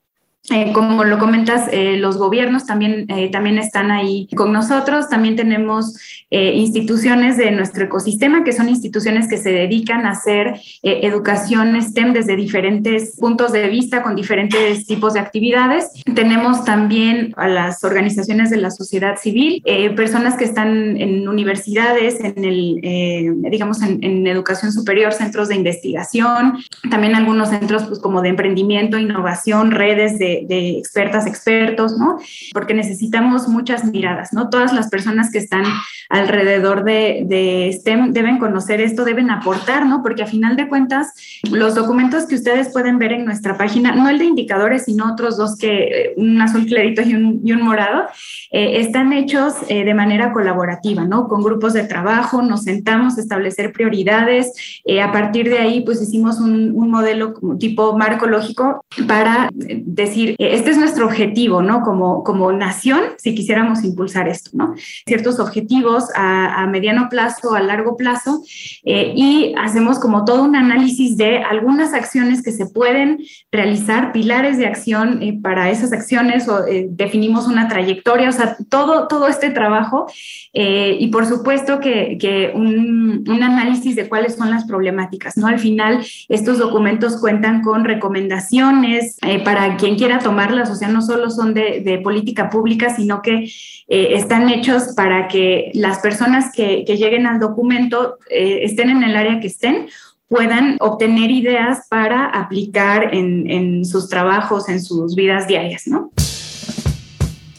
Eh, 0.50 0.72
como 0.72 1.04
lo 1.04 1.20
comentas, 1.20 1.68
eh, 1.74 1.98
los 1.98 2.18
gobiernos 2.18 2.66
también, 2.66 3.06
eh, 3.10 3.30
también 3.30 3.58
están 3.58 3.92
ahí 3.92 4.30
con 4.34 4.54
nosotros. 4.54 5.10
También 5.10 5.36
tenemos 5.36 5.96
instituciones 6.30 7.38
de 7.38 7.52
nuestro 7.52 7.86
ecosistema, 7.86 8.44
que 8.44 8.52
son 8.52 8.68
instituciones 8.68 9.30
que 9.30 9.38
se 9.38 9.50
dedican 9.50 10.06
a 10.06 10.10
hacer 10.10 10.60
educación 10.84 11.82
STEM 11.82 12.12
desde 12.12 12.36
diferentes 12.36 13.16
puntos 13.18 13.54
de 13.54 13.70
vista, 13.70 14.04
con 14.04 14.14
diferentes 14.14 14.86
tipos 14.86 15.14
de 15.14 15.22
actividades. 15.22 15.90
Tenemos 16.16 16.66
también 16.66 17.34
a 17.38 17.48
las 17.48 17.82
organizaciones 17.86 18.50
de 18.50 18.58
la 18.58 18.72
sociedad 18.72 19.16
civil, 19.16 19.64
personas 19.96 20.36
que 20.36 20.44
están 20.44 20.98
en 20.98 21.30
universidades, 21.30 22.20
en 22.20 22.44
el, 22.44 23.40
digamos, 23.50 23.82
en, 23.82 24.28
educación 24.28 24.74
superior, 24.74 25.14
centros 25.14 25.48
de 25.48 25.56
investigación, 25.56 26.58
también 26.90 27.16
algunos 27.16 27.52
centros 27.52 27.86
pues, 27.86 28.00
como 28.00 28.22
de 28.22 28.30
emprendimiento, 28.30 28.98
innovación, 28.98 29.72
redes 29.72 30.20
de 30.20 30.37
de, 30.46 30.78
expertas, 30.78 31.26
expertos, 31.26 31.98
¿no? 31.98 32.20
Porque 32.54 32.74
necesitamos 32.74 33.48
muchas 33.48 33.86
miradas, 33.86 34.34
¿no? 34.34 34.50
Todas 34.50 34.74
las 34.74 34.90
personas 34.90 35.32
que 35.32 35.40
están 35.40 35.64
alrededor 36.10 36.84
de, 36.84 37.24
de 37.26 37.72
STEM 37.74 38.14
deben 38.14 38.38
conocer 38.38 38.82
esto, 38.82 39.04
deben 39.04 39.30
aportar, 39.30 39.86
¿no? 39.86 40.02
Porque 40.04 40.24
a 40.24 40.28
final 40.28 40.56
de 40.56 40.68
cuentas, 40.68 41.14
los 41.52 41.76
documentos 41.76 42.26
que 42.26 42.36
ustedes 42.36 42.70
pueden 42.70 42.98
ver 43.00 43.12
en 43.12 43.26
nuestra 43.26 43.58
página, 43.58 43.94
no 43.94 44.10
el 44.10 44.18
de 44.18 44.26
indicadores, 44.26 44.86
sino 44.86 45.12
otros 45.12 45.38
dos 45.38 45.58
que, 45.58 45.84
eh, 45.84 46.14
un 46.18 46.42
azul 46.42 46.66
clarito 46.66 47.02
y 47.02 47.14
un, 47.14 47.62
morado, 47.62 48.04
eh, 48.52 48.80
están 48.80 49.14
hechos 49.14 49.56
eh, 49.68 49.84
de 49.84 49.94
manera 49.94 50.32
colaborativa, 50.32 51.06
¿no? 51.06 51.28
Con 51.28 51.44
grupos 51.44 51.74
de 51.74 51.84
trabajo, 51.84 52.42
nos 52.42 52.64
sentamos 52.64 53.18
a 53.18 53.22
establecer 53.22 53.72
prioridades, 53.72 54.82
a 55.04 55.12
partir 55.12 55.50
de 55.50 55.60
ahí, 55.60 55.82
pues 55.82 56.02
hicimos 56.02 56.40
un, 56.40 56.78
modelo 56.88 57.34
tipo 57.60 57.98
marco 57.98 58.28
lógico 58.28 58.86
para 59.08 59.50
decir 59.52 60.27
eh, 60.32 60.36
este 60.40 60.72
es 60.72 60.78
nuestro 60.78 61.06
objetivo, 61.06 61.62
¿no? 61.62 61.82
Como, 61.82 62.24
como 62.24 62.52
nación, 62.52 63.02
si 63.18 63.36
quisiéramos 63.36 63.84
impulsar 63.84 64.28
esto, 64.28 64.52
¿no? 64.54 64.76
Ciertos 65.06 65.40
objetivos 65.40 66.06
a, 66.16 66.66
mediano 66.68 67.08
plazo, 67.10 67.56
a 67.56 67.62
largo 67.62 67.96
plazo, 67.96 68.44
eh, 68.84 69.14
y 69.16 69.54
hacemos 69.58 70.00
como 70.00 70.26
todo 70.26 70.44
un 70.44 70.56
análisis 70.56 71.18
de 71.18 71.40
algunas 71.40 71.94
acciones 71.94 72.44
que 72.44 72.52
se 72.52 72.66
pueden 72.66 73.20
realizar, 73.52 74.12
pilares 74.12 74.58
de 74.58 74.68
acción 74.68 75.22
eh, 75.22 75.40
para 75.42 75.70
esas 75.70 75.94
acciones, 75.94 76.48
o 76.48 76.64
definimos 76.90 77.48
una 77.48 77.68
trayectoria, 77.68 78.30
o 78.30 78.34
sea, 78.34 78.58
todo, 78.70 79.08
todo 79.08 79.28
este 79.28 79.50
trabajo, 79.50 80.08
y 80.54 81.08
por 81.08 81.26
supuesto 81.26 81.80
que, 81.80 82.18
que 82.20 82.52
un, 82.54 83.24
un 83.28 83.44
análisis 83.44 83.96
de 83.96 84.10
cuáles 84.10 84.36
son 84.36 84.50
las 84.50 84.66
problemáticas, 84.66 85.38
¿no? 85.38 85.46
Al 85.46 85.60
final, 85.60 86.04
estos 86.30 86.58
documentos 86.58 87.18
cuentan 87.18 87.62
con 87.62 87.86
recomendaciones 87.86 89.18
para 89.44 89.78
quien 89.78 89.96
quiera 89.96 90.17
tomarlas, 90.20 90.70
o 90.70 90.76
sea, 90.76 90.88
no 90.88 91.02
solo 91.02 91.30
son 91.30 91.54
de, 91.54 92.02
política 92.04 92.50
pública, 92.50 92.96
sino 92.96 93.22
que 93.22 93.44
eh, 93.44 94.10
están 94.14 94.50
hechos 94.50 94.94
para 94.96 95.28
que 95.28 95.72
las 95.74 96.00
personas 96.00 96.52
que, 96.54 96.84
lleguen 96.86 97.28
al 97.28 97.40
documento, 97.40 98.18
eh, 98.30 98.60
estén 98.64 98.90
en 98.90 99.04
el 99.04 99.16
área 99.16 99.40
que 99.40 99.48
estén, 99.48 99.88
puedan 100.28 100.78
obtener 100.80 101.32
ideas 101.32 101.88
para 101.90 102.26
aplicar 102.26 103.14
en, 103.14 103.86
sus 103.86 104.10
trabajos, 104.10 104.68
en 104.70 104.82
sus 104.82 105.16
vidas 105.16 105.48
diarias, 105.48 105.88
¿no? 105.88 106.12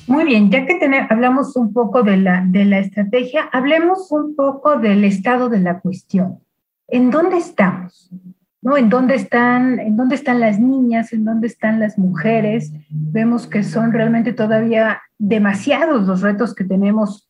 Muy 0.07 0.25
bien, 0.25 0.51
ya 0.51 0.65
que 0.65 0.79
hablamos 1.11 1.55
un 1.57 1.73
poco 1.73 2.03
de 2.03 2.17
la, 2.17 2.43
de 2.47 2.65
la 2.65 2.79
estrategia, 2.79 3.49
hablemos 3.53 4.11
un 4.11 4.35
poco 4.35 4.79
del 4.79 5.05
estado 5.05 5.49
de 5.49 5.61
la 5.61 5.81
cuestión. 5.81 6.39
¿En 6.89 7.11
dónde 7.11 7.37
estamos? 7.37 8.11
¿En 8.77 8.89
dónde 8.89 9.15
están, 9.15 9.79
en 9.79 9.97
dónde 9.97 10.15
están 10.15 10.41
las 10.41 10.59
niñas, 10.59 11.13
en 11.13 11.25
dónde 11.25 11.47
están 11.47 11.81
las 11.81 11.99
mujeres? 11.99 12.73
Vemos 12.91 13.47
que 13.47 13.63
son 13.63 13.93
realmente 13.93 14.33
todavía 14.33 15.01
demasiados 15.19 16.07
los 16.07 16.21
retos 16.23 16.55
que 16.55 16.65
tenemos 16.65 17.29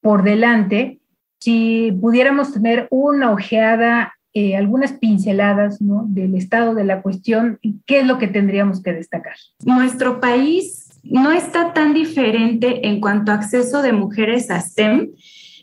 por 0.00 0.22
delante. 0.22 1.00
Si 1.40 1.92
pudiéramos 2.00 2.52
tener 2.52 2.88
una 2.90 3.30
ojeada, 3.32 4.14
eh, 4.34 4.56
algunas 4.56 4.92
pinceladas 4.92 5.78
del 5.80 6.34
estado 6.34 6.74
de 6.74 6.84
la 6.84 7.02
cuestión, 7.02 7.58
¿qué 7.86 8.00
es 8.00 8.06
lo 8.06 8.18
que 8.18 8.28
tendríamos 8.28 8.82
que 8.82 8.92
destacar? 8.92 9.36
Nuestro 9.64 10.20
país 10.20 10.88
no 11.02 11.32
está 11.32 11.72
tan 11.72 11.94
diferente 11.94 12.86
en 12.86 13.00
cuanto 13.00 13.32
a 13.32 13.36
acceso 13.36 13.82
de 13.82 13.92
mujeres 13.92 14.50
a 14.50 14.60
STEM 14.60 15.10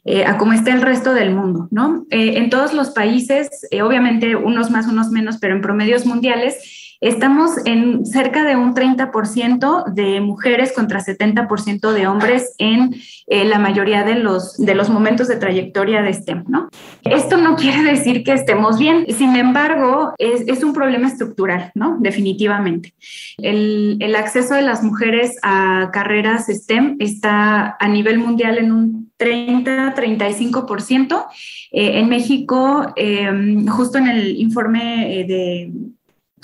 eh, 0.07 0.23
a 0.23 0.37
cómo 0.37 0.53
está 0.53 0.71
el 0.71 0.83
resto 0.83 1.15
del 1.15 1.33
mundo, 1.33 1.67
¿no? 1.71 2.05
Eh, 2.11 2.37
en 2.37 2.51
todos 2.51 2.73
los 2.73 2.91
países, 2.91 3.49
eh, 3.71 3.81
obviamente 3.81 4.35
unos 4.35 4.69
más, 4.69 4.87
unos 4.87 5.09
menos, 5.09 5.37
pero 5.37 5.55
en 5.55 5.61
promedios 5.61 6.05
mundiales, 6.05 6.83
Estamos 7.01 7.51
en 7.65 8.05
cerca 8.05 8.45
de 8.45 8.55
un 8.55 8.73
30% 8.73 9.93
de 9.93 10.21
mujeres 10.21 10.71
contra 10.73 11.01
70% 11.01 11.91
de 11.91 12.07
hombres 12.07 12.55
en 12.57 12.95
la 13.27 13.59
mayoría 13.59 14.03
de 14.03 14.15
los, 14.15 14.57
de 14.57 14.75
los 14.75 14.89
momentos 14.89 15.27
de 15.27 15.35
trayectoria 15.35 16.01
de 16.01 16.13
STEM, 16.13 16.45
¿no? 16.47 16.69
Esto 17.03 17.37
no 17.37 17.57
quiere 17.57 17.83
decir 17.83 18.23
que 18.23 18.33
estemos 18.33 18.79
bien, 18.79 19.05
sin 19.09 19.35
embargo, 19.35 20.13
es, 20.17 20.47
es 20.47 20.63
un 20.63 20.73
problema 20.73 21.07
estructural, 21.07 21.71
¿no? 21.75 21.97
Definitivamente. 21.99 22.93
El, 23.37 23.97
el, 23.99 24.15
acceso 24.15 24.55
de 24.55 24.61
las 24.61 24.81
mujeres 24.81 25.37
a 25.43 25.89
carreras 25.91 26.47
STEM 26.47 26.95
está 26.99 27.75
a 27.79 27.87
nivel 27.87 28.19
mundial 28.19 28.57
en 28.57 28.71
un 28.71 29.04
30-35%. 29.17 31.25
Eh, 31.71 31.99
en 31.99 32.09
México, 32.09 32.93
eh, 32.95 33.29
justo 33.69 33.97
en 33.97 34.07
el 34.07 34.39
informe 34.39 35.25
de 35.27 35.71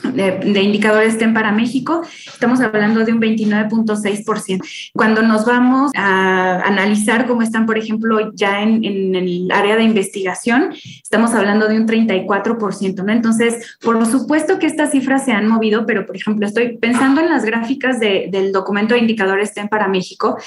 de, 0.03 0.62
indicadores 0.62 1.13
STEM 1.15 1.34
para 1.34 1.51
México, 1.51 2.01
estamos 2.25 2.60
hablando 2.62 3.05
de 3.05 3.13
un 3.13 3.22
29.6%. 3.22 4.62
Cuando 4.93 5.22
nos 5.22 5.46
vamos 5.46 5.91
a 5.96 6.62
analizar 6.65 7.27
cómo 7.27 7.41
están, 7.41 7.65
por 7.65 7.77
ejemplo, 7.77 8.31
ya 8.34 8.62
en, 8.62 8.84
el 9.15 9.51
área 9.51 9.75
de 9.75 9.84
investigación, 9.84 10.74
estamos 11.01 11.34
hablando 11.34 11.67
de 11.67 11.77
un 11.77 11.88
34%, 11.88 13.03
¿no? 13.03 13.12
Entonces, 13.12 13.77
por 13.81 14.05
supuesto 14.05 14.60
que 14.60 14.67
estas 14.67 14.91
cifras 14.91 15.25
se 15.25 15.31
han 15.31 15.48
movido, 15.48 15.86
pero, 15.86 16.05
por 16.05 16.15
ejemplo, 16.15 16.46
estoy 16.46 16.77
pensando 16.77 17.22
en 17.22 17.29
las 17.29 17.46
gráficas 17.46 18.00
del 18.00 18.51
documento 18.51 18.93
de 18.93 19.01
indicadores 19.01 19.50
STEM 19.50 19.67
para 19.67 19.88
México. 19.88 20.38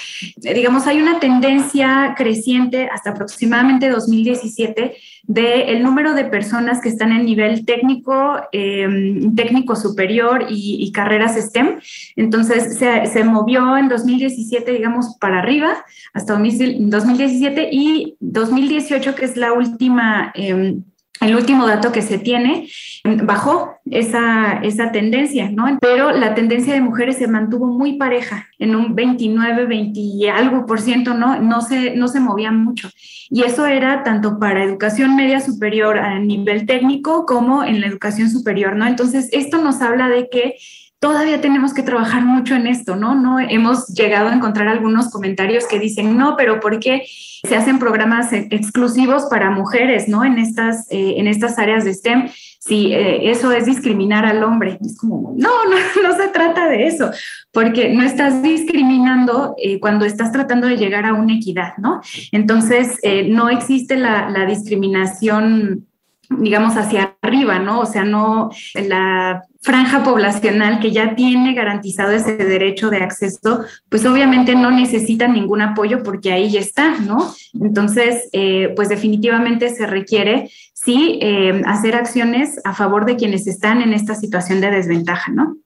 Eh, 0.43 0.53
digamos, 0.53 0.87
hay 0.87 1.01
una 1.01 1.19
tendencia 1.19 2.13
creciente 2.17 2.89
hasta 2.91 3.11
aproximadamente 3.11 3.89
2017 3.89 4.95
del 5.27 5.81
número 5.81 6.13
de 6.13 6.25
personas 6.25 6.81
que 6.81 6.89
están 6.89 7.11
en 7.11 7.25
nivel 7.25 7.65
técnico, 7.65 8.37
em, 8.51 9.33
técnico 9.35 9.75
superior 9.75 10.45
y, 10.49 10.91
carreras 10.91 11.35
STEM. 11.35 11.79
Entonces 12.15 12.77
se, 12.77 13.23
movió 13.23 13.77
en 13.77 13.89
2017, 13.89 14.71
digamos, 14.71 15.17
para 15.19 15.39
arriba, 15.39 15.83
hasta 16.13 16.33
2017 16.33 17.69
y 17.71 18.15
2018, 18.19 19.15
que 19.15 19.25
es 19.25 19.35
la 19.37 19.53
última... 19.53 20.31
Em, 20.35 20.83
el 21.21 21.35
último 21.35 21.65
dato 21.65 21.91
que 21.91 22.01
se 22.01 22.17
tiene 22.17 22.67
bajó 23.03 23.75
esa, 23.89 24.59
esa 24.63 24.91
tendencia, 24.91 25.49
¿no? 25.49 25.77
Pero 25.79 26.11
la 26.11 26.33
tendencia 26.33 26.73
de 26.73 26.81
mujeres 26.81 27.17
se 27.17 27.27
mantuvo 27.27 27.67
muy 27.67 27.93
pareja, 27.93 28.47
en 28.59 28.75
un 28.75 28.95
29, 28.95 29.65
20 29.65 29.99
y 29.99 30.27
algo 30.27 30.65
por 30.65 30.81
ciento, 30.81 31.13
¿no? 31.13 31.39
No 31.39 31.61
se, 31.61 31.95
no 31.95 32.07
se 32.07 32.19
movía 32.19 32.51
mucho. 32.51 32.89
Y 33.29 33.43
eso 33.43 33.65
era 33.65 34.03
tanto 34.03 34.39
para 34.39 34.63
educación 34.63 35.15
media 35.15 35.39
superior 35.39 35.99
a 35.99 36.19
nivel 36.19 36.65
técnico 36.65 37.25
como 37.25 37.63
en 37.63 37.81
la 37.81 37.87
educación 37.87 38.29
superior, 38.29 38.75
¿no? 38.75 38.87
Entonces, 38.87 39.29
esto 39.31 39.61
nos 39.61 39.81
habla 39.81 40.09
de 40.09 40.29
que 40.29 40.55
todavía 40.99 41.41
tenemos 41.41 41.73
que 41.73 41.83
trabajar 41.83 42.23
mucho 42.23 42.55
en 42.55 42.67
esto, 42.67 42.95
¿no? 42.95 43.15
No 43.15 43.39
hemos 43.39 43.87
llegado 43.87 44.29
a 44.29 44.33
encontrar 44.33 44.67
algunos 44.67 45.09
comentarios 45.11 45.65
que 45.67 45.79
dicen, 45.79 46.17
no, 46.17 46.35
pero 46.37 46.59
¿por 46.59 46.79
qué 46.79 47.03
se 47.47 47.55
hacen 47.55 47.79
programas 47.79 48.33
exclusivos 48.33 49.25
para 49.29 49.51
mujeres, 49.51 50.07
¿no? 50.07 50.23
En 50.23 50.37
estas, 50.37 50.87
eh, 50.89 51.15
en 51.17 51.27
estas 51.27 51.59
áreas 51.59 51.85
de 51.85 51.93
STEM, 51.93 52.29
si 52.59 52.93
eh, 52.93 53.29
eso 53.29 53.51
es 53.51 53.65
discriminar 53.65 54.25
al 54.25 54.43
hombre. 54.43 54.79
Es 54.83 54.97
como, 54.97 55.33
no, 55.37 55.65
no, 55.65 55.75
no 56.03 56.15
se 56.17 56.29
trata 56.29 56.67
de 56.67 56.87
eso, 56.87 57.11
porque 57.51 57.93
no 57.93 58.03
estás 58.03 58.41
discriminando 58.41 59.55
eh, 59.61 59.79
cuando 59.79 60.05
estás 60.05 60.31
tratando 60.31 60.67
de 60.67 60.77
llegar 60.77 61.05
a 61.05 61.13
una 61.13 61.35
equidad, 61.35 61.77
¿no? 61.77 62.01
Entonces, 62.31 62.99
no 63.27 63.49
existe 63.49 63.97
la 63.97 64.45
discriminación 64.47 65.85
digamos, 66.29 66.75
hacia 66.77 67.17
arriba, 67.21 67.59
¿no? 67.59 67.79
O 67.79 67.85
sea, 67.85 68.03
no 68.03 68.49
la 68.73 69.43
franja 69.61 70.03
poblacional 70.03 70.79
que 70.79 70.91
ya 70.91 71.15
tiene 71.15 71.55
garantizado 71.55 72.11
ese 72.11 72.37
derecho 72.37 72.91
de 72.91 72.97
acceso, 72.97 73.63
pues 73.89 74.05
obviamente 74.05 74.55
no 74.55 74.69
necesita 74.69 75.27
ningún 75.27 75.61
apoyo 75.61 76.03
porque 76.03 76.31
ahí 76.31 76.51
ya 76.51 76.59
está, 76.59 76.99
¿no? 76.99 77.33
Entonces, 77.59 78.29
eh, 78.31 78.73
pues 78.75 78.89
definitivamente 78.89 79.69
se 79.69 79.87
requiere, 79.87 80.51
sí, 80.73 81.17
eh, 81.21 81.63
hacer 81.65 81.95
acciones 81.95 82.61
a 82.63 82.75
favor 82.75 83.05
de 83.05 83.15
quienes 83.15 83.47
están 83.47 83.81
en 83.81 83.93
esta 83.93 84.13
situación 84.13 84.61
de 84.61 84.69
desventaja, 84.69 85.31
¿no? 85.31 85.57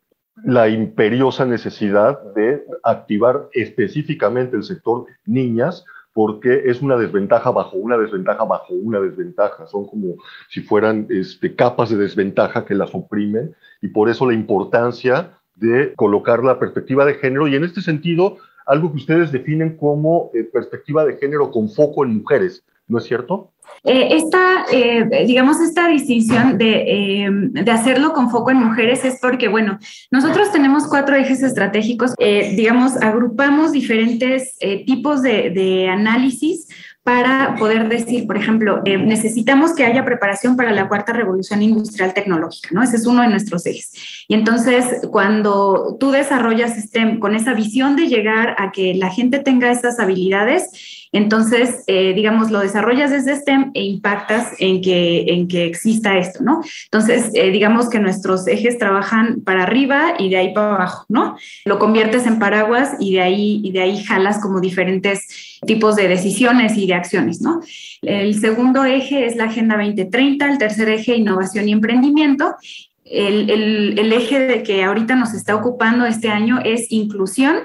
La 0.45 0.69
imperiosa 0.69 1.45
necesidad 1.45 2.17
de 2.33 2.63
activar 2.83 3.49
específicamente 3.51 4.55
el 4.55 4.63
sector 4.63 5.05
niñas, 5.25 5.83
porque 6.19 6.63
es 6.65 6.81
una 6.81 6.97
desventaja 6.97 7.49
bajo 7.49 7.77
una 7.77 7.97
desventaja 7.97 8.43
bajo 8.43 8.73
una 8.73 8.99
desventaja. 8.99 9.65
Son 9.67 9.87
como 9.87 10.15
si 10.49 10.59
fueran 10.59 11.07
este, 11.09 11.55
capas 11.55 11.91
de 11.91 11.95
desventaja 11.95 12.65
que 12.65 12.75
las 12.75 12.93
oprimen 12.93 13.55
y 13.81 13.87
por 13.87 14.09
eso 14.09 14.27
la 14.27 14.33
importancia 14.33 15.31
de 15.55 15.93
colocar 15.95 16.43
la 16.43 16.59
perspectiva 16.59 17.05
de 17.05 17.13
género 17.13 17.47
y 17.47 17.55
en 17.55 17.63
este 17.63 17.79
sentido 17.79 18.35
algo 18.65 18.91
que 18.91 18.97
ustedes 18.97 19.31
definen 19.31 19.77
como 19.77 20.29
eh, 20.33 20.43
perspectiva 20.43 21.05
de 21.05 21.15
género 21.15 21.51
con 21.51 21.69
foco 21.69 22.03
en 22.03 22.17
mujeres, 22.17 22.65
¿no 22.89 22.97
es 22.97 23.05
cierto? 23.05 23.53
Eh, 23.83 24.09
esta, 24.11 24.65
eh, 24.71 25.25
digamos, 25.25 25.59
esta 25.61 25.87
distinción 25.87 26.57
de, 26.57 27.49
de, 27.51 27.71
hacerlo 27.71 28.13
con 28.13 28.29
foco 28.29 28.51
en 28.51 28.57
mujeres 28.57 29.05
es 29.05 29.19
porque, 29.21 29.47
bueno, 29.47 29.79
nosotros 30.11 30.51
tenemos 30.51 30.87
cuatro 30.87 31.15
ejes 31.15 31.43
estratégicos, 31.43 32.13
digamos, 32.17 32.97
agrupamos 32.97 33.71
diferentes 33.71 34.57
tipos 34.85 35.21
de, 35.21 35.49
de 35.49 35.87
análisis 35.89 36.67
para 37.09 37.55
poder 37.55 37.89
decir, 37.89 38.27
por 38.27 38.37
ejemplo, 38.37 38.81
eh, 38.85 38.97
necesitamos 38.99 39.73
que 39.73 39.83
haya 39.83 40.05
preparación 40.05 40.55
para 40.55 40.71
la 40.71 40.87
cuarta 40.87 41.11
revolución 41.11 41.63
industrial 41.63 42.13
tecnológica, 42.13 42.69
¿no? 42.71 42.83
Ese 42.83 42.97
es 42.97 43.07
uno 43.07 43.23
de 43.23 43.29
nuestros 43.29 43.65
ejes. 43.65 44.25
Y 44.27 44.35
entonces, 44.35 45.07
cuando 45.09 45.97
tú 45.99 46.11
desarrollas 46.11 46.77
STEM 46.77 47.19
con 47.19 47.33
esa 47.33 47.55
visión 47.55 47.95
de 47.95 48.07
llegar 48.07 48.55
a 48.59 48.71
que 48.71 48.93
la 48.93 49.09
gente 49.09 49.39
tenga 49.39 49.71
esas 49.71 49.99
habilidades, 49.99 50.98
entonces, 51.11 51.83
eh, 51.87 52.13
digamos, 52.13 52.51
lo 52.51 52.59
desarrollas 52.59 53.09
desde 53.09 53.35
STEM 53.35 53.71
e 53.73 53.83
impactas 53.83 54.53
en 54.59 54.81
que, 54.81 55.25
en 55.27 55.47
que 55.47 55.65
exista 55.65 56.17
esto, 56.17 56.43
¿no? 56.43 56.61
Entonces, 56.85 57.31
eh, 57.33 57.49
digamos 57.49 57.89
que 57.89 57.99
nuestros 57.99 58.47
ejes 58.47 58.77
trabajan 58.77 59.41
para 59.41 59.63
arriba 59.63 60.13
y 60.19 60.29
de 60.29 60.37
ahí 60.37 60.53
para 60.53 60.75
abajo, 60.75 61.05
¿no? 61.09 61.35
Lo 61.65 61.79
conviertes 61.79 62.27
en 62.27 62.37
paraguas 62.37 62.95
y 62.99 63.13
de 63.13 63.21
ahí, 63.21 63.59
y 63.63 63.71
de 63.71 63.81
ahí 63.81 64.03
jalas 64.03 64.39
como 64.39 64.61
diferentes 64.61 65.59
tipos 65.65 65.95
de 65.95 66.07
decisiones 66.07 66.77
y 66.77 66.85
de 66.85 66.93
acciones, 66.93 67.41
¿no? 67.41 67.61
El 68.03 68.39
segundo 68.39 68.85
eje 68.85 69.25
es 69.25 69.35
la 69.35 69.45
Agenda 69.45 69.77
2030, 69.77 70.47
el 70.47 70.57
tercer 70.57 70.89
eje, 70.89 71.15
innovación 71.15 71.67
y 71.67 71.71
emprendimiento, 71.71 72.55
el, 73.03 73.49
el, 73.49 73.99
el, 73.99 74.13
eje 74.13 74.39
de 74.39 74.63
que 74.63 74.83
ahorita 74.83 75.15
nos 75.15 75.33
está 75.33 75.55
ocupando 75.55 76.05
este 76.05 76.29
año 76.29 76.59
es 76.63 76.91
inclusión 76.91 77.55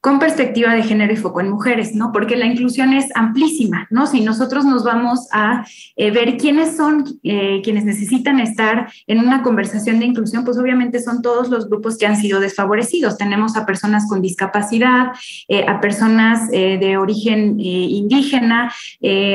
con 0.00 0.18
perspectiva 0.18 0.74
de 0.74 0.82
género 0.82 1.12
y 1.12 1.16
foco 1.16 1.40
en 1.40 1.50
mujeres, 1.50 1.94
¿no? 1.94 2.12
Porque 2.12 2.36
la 2.36 2.46
inclusión 2.46 2.92
es 2.92 3.06
amplísima, 3.14 3.86
¿no? 3.90 4.06
Si 4.06 4.20
nosotros 4.20 4.64
nos 4.64 4.84
vamos 4.84 5.28
a 5.32 5.66
eh, 5.96 6.10
ver 6.10 6.36
quiénes 6.36 6.76
son 6.76 7.04
eh, 7.22 7.60
quienes 7.62 7.84
necesitan 7.84 8.40
estar 8.40 8.90
en 9.06 9.18
una 9.18 9.42
conversación 9.42 9.98
de 9.98 10.06
inclusión, 10.06 10.44
pues 10.44 10.58
obviamente 10.58 11.00
son 11.00 11.22
todos 11.22 11.48
los 11.48 11.68
grupos 11.68 11.98
que 11.98 12.06
han 12.06 12.16
sido 12.16 12.40
desfavorecidos. 12.40 13.18
Tenemos 13.18 13.56
a 13.56 13.66
personas 13.66 14.08
con 14.08 14.22
discapacidad, 14.22 15.12
eh, 15.48 15.64
a 15.66 15.80
personas 15.80 16.50
de 16.50 16.96
origen 16.96 17.58
indígena, 17.58 18.72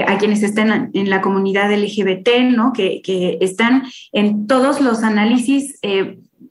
a 0.08 0.18
quienes 0.18 0.44
están 0.44 0.92
en 0.94 1.10
la 1.10 1.22
comunidad 1.22 1.72
LGBT, 1.72 2.52
¿no? 2.56 2.74
Que, 2.74 3.02
que 3.02 3.38
están 3.42 3.84
en 4.12 4.48
todos 4.48 4.82
los 4.82 5.04
análisis 5.04 5.80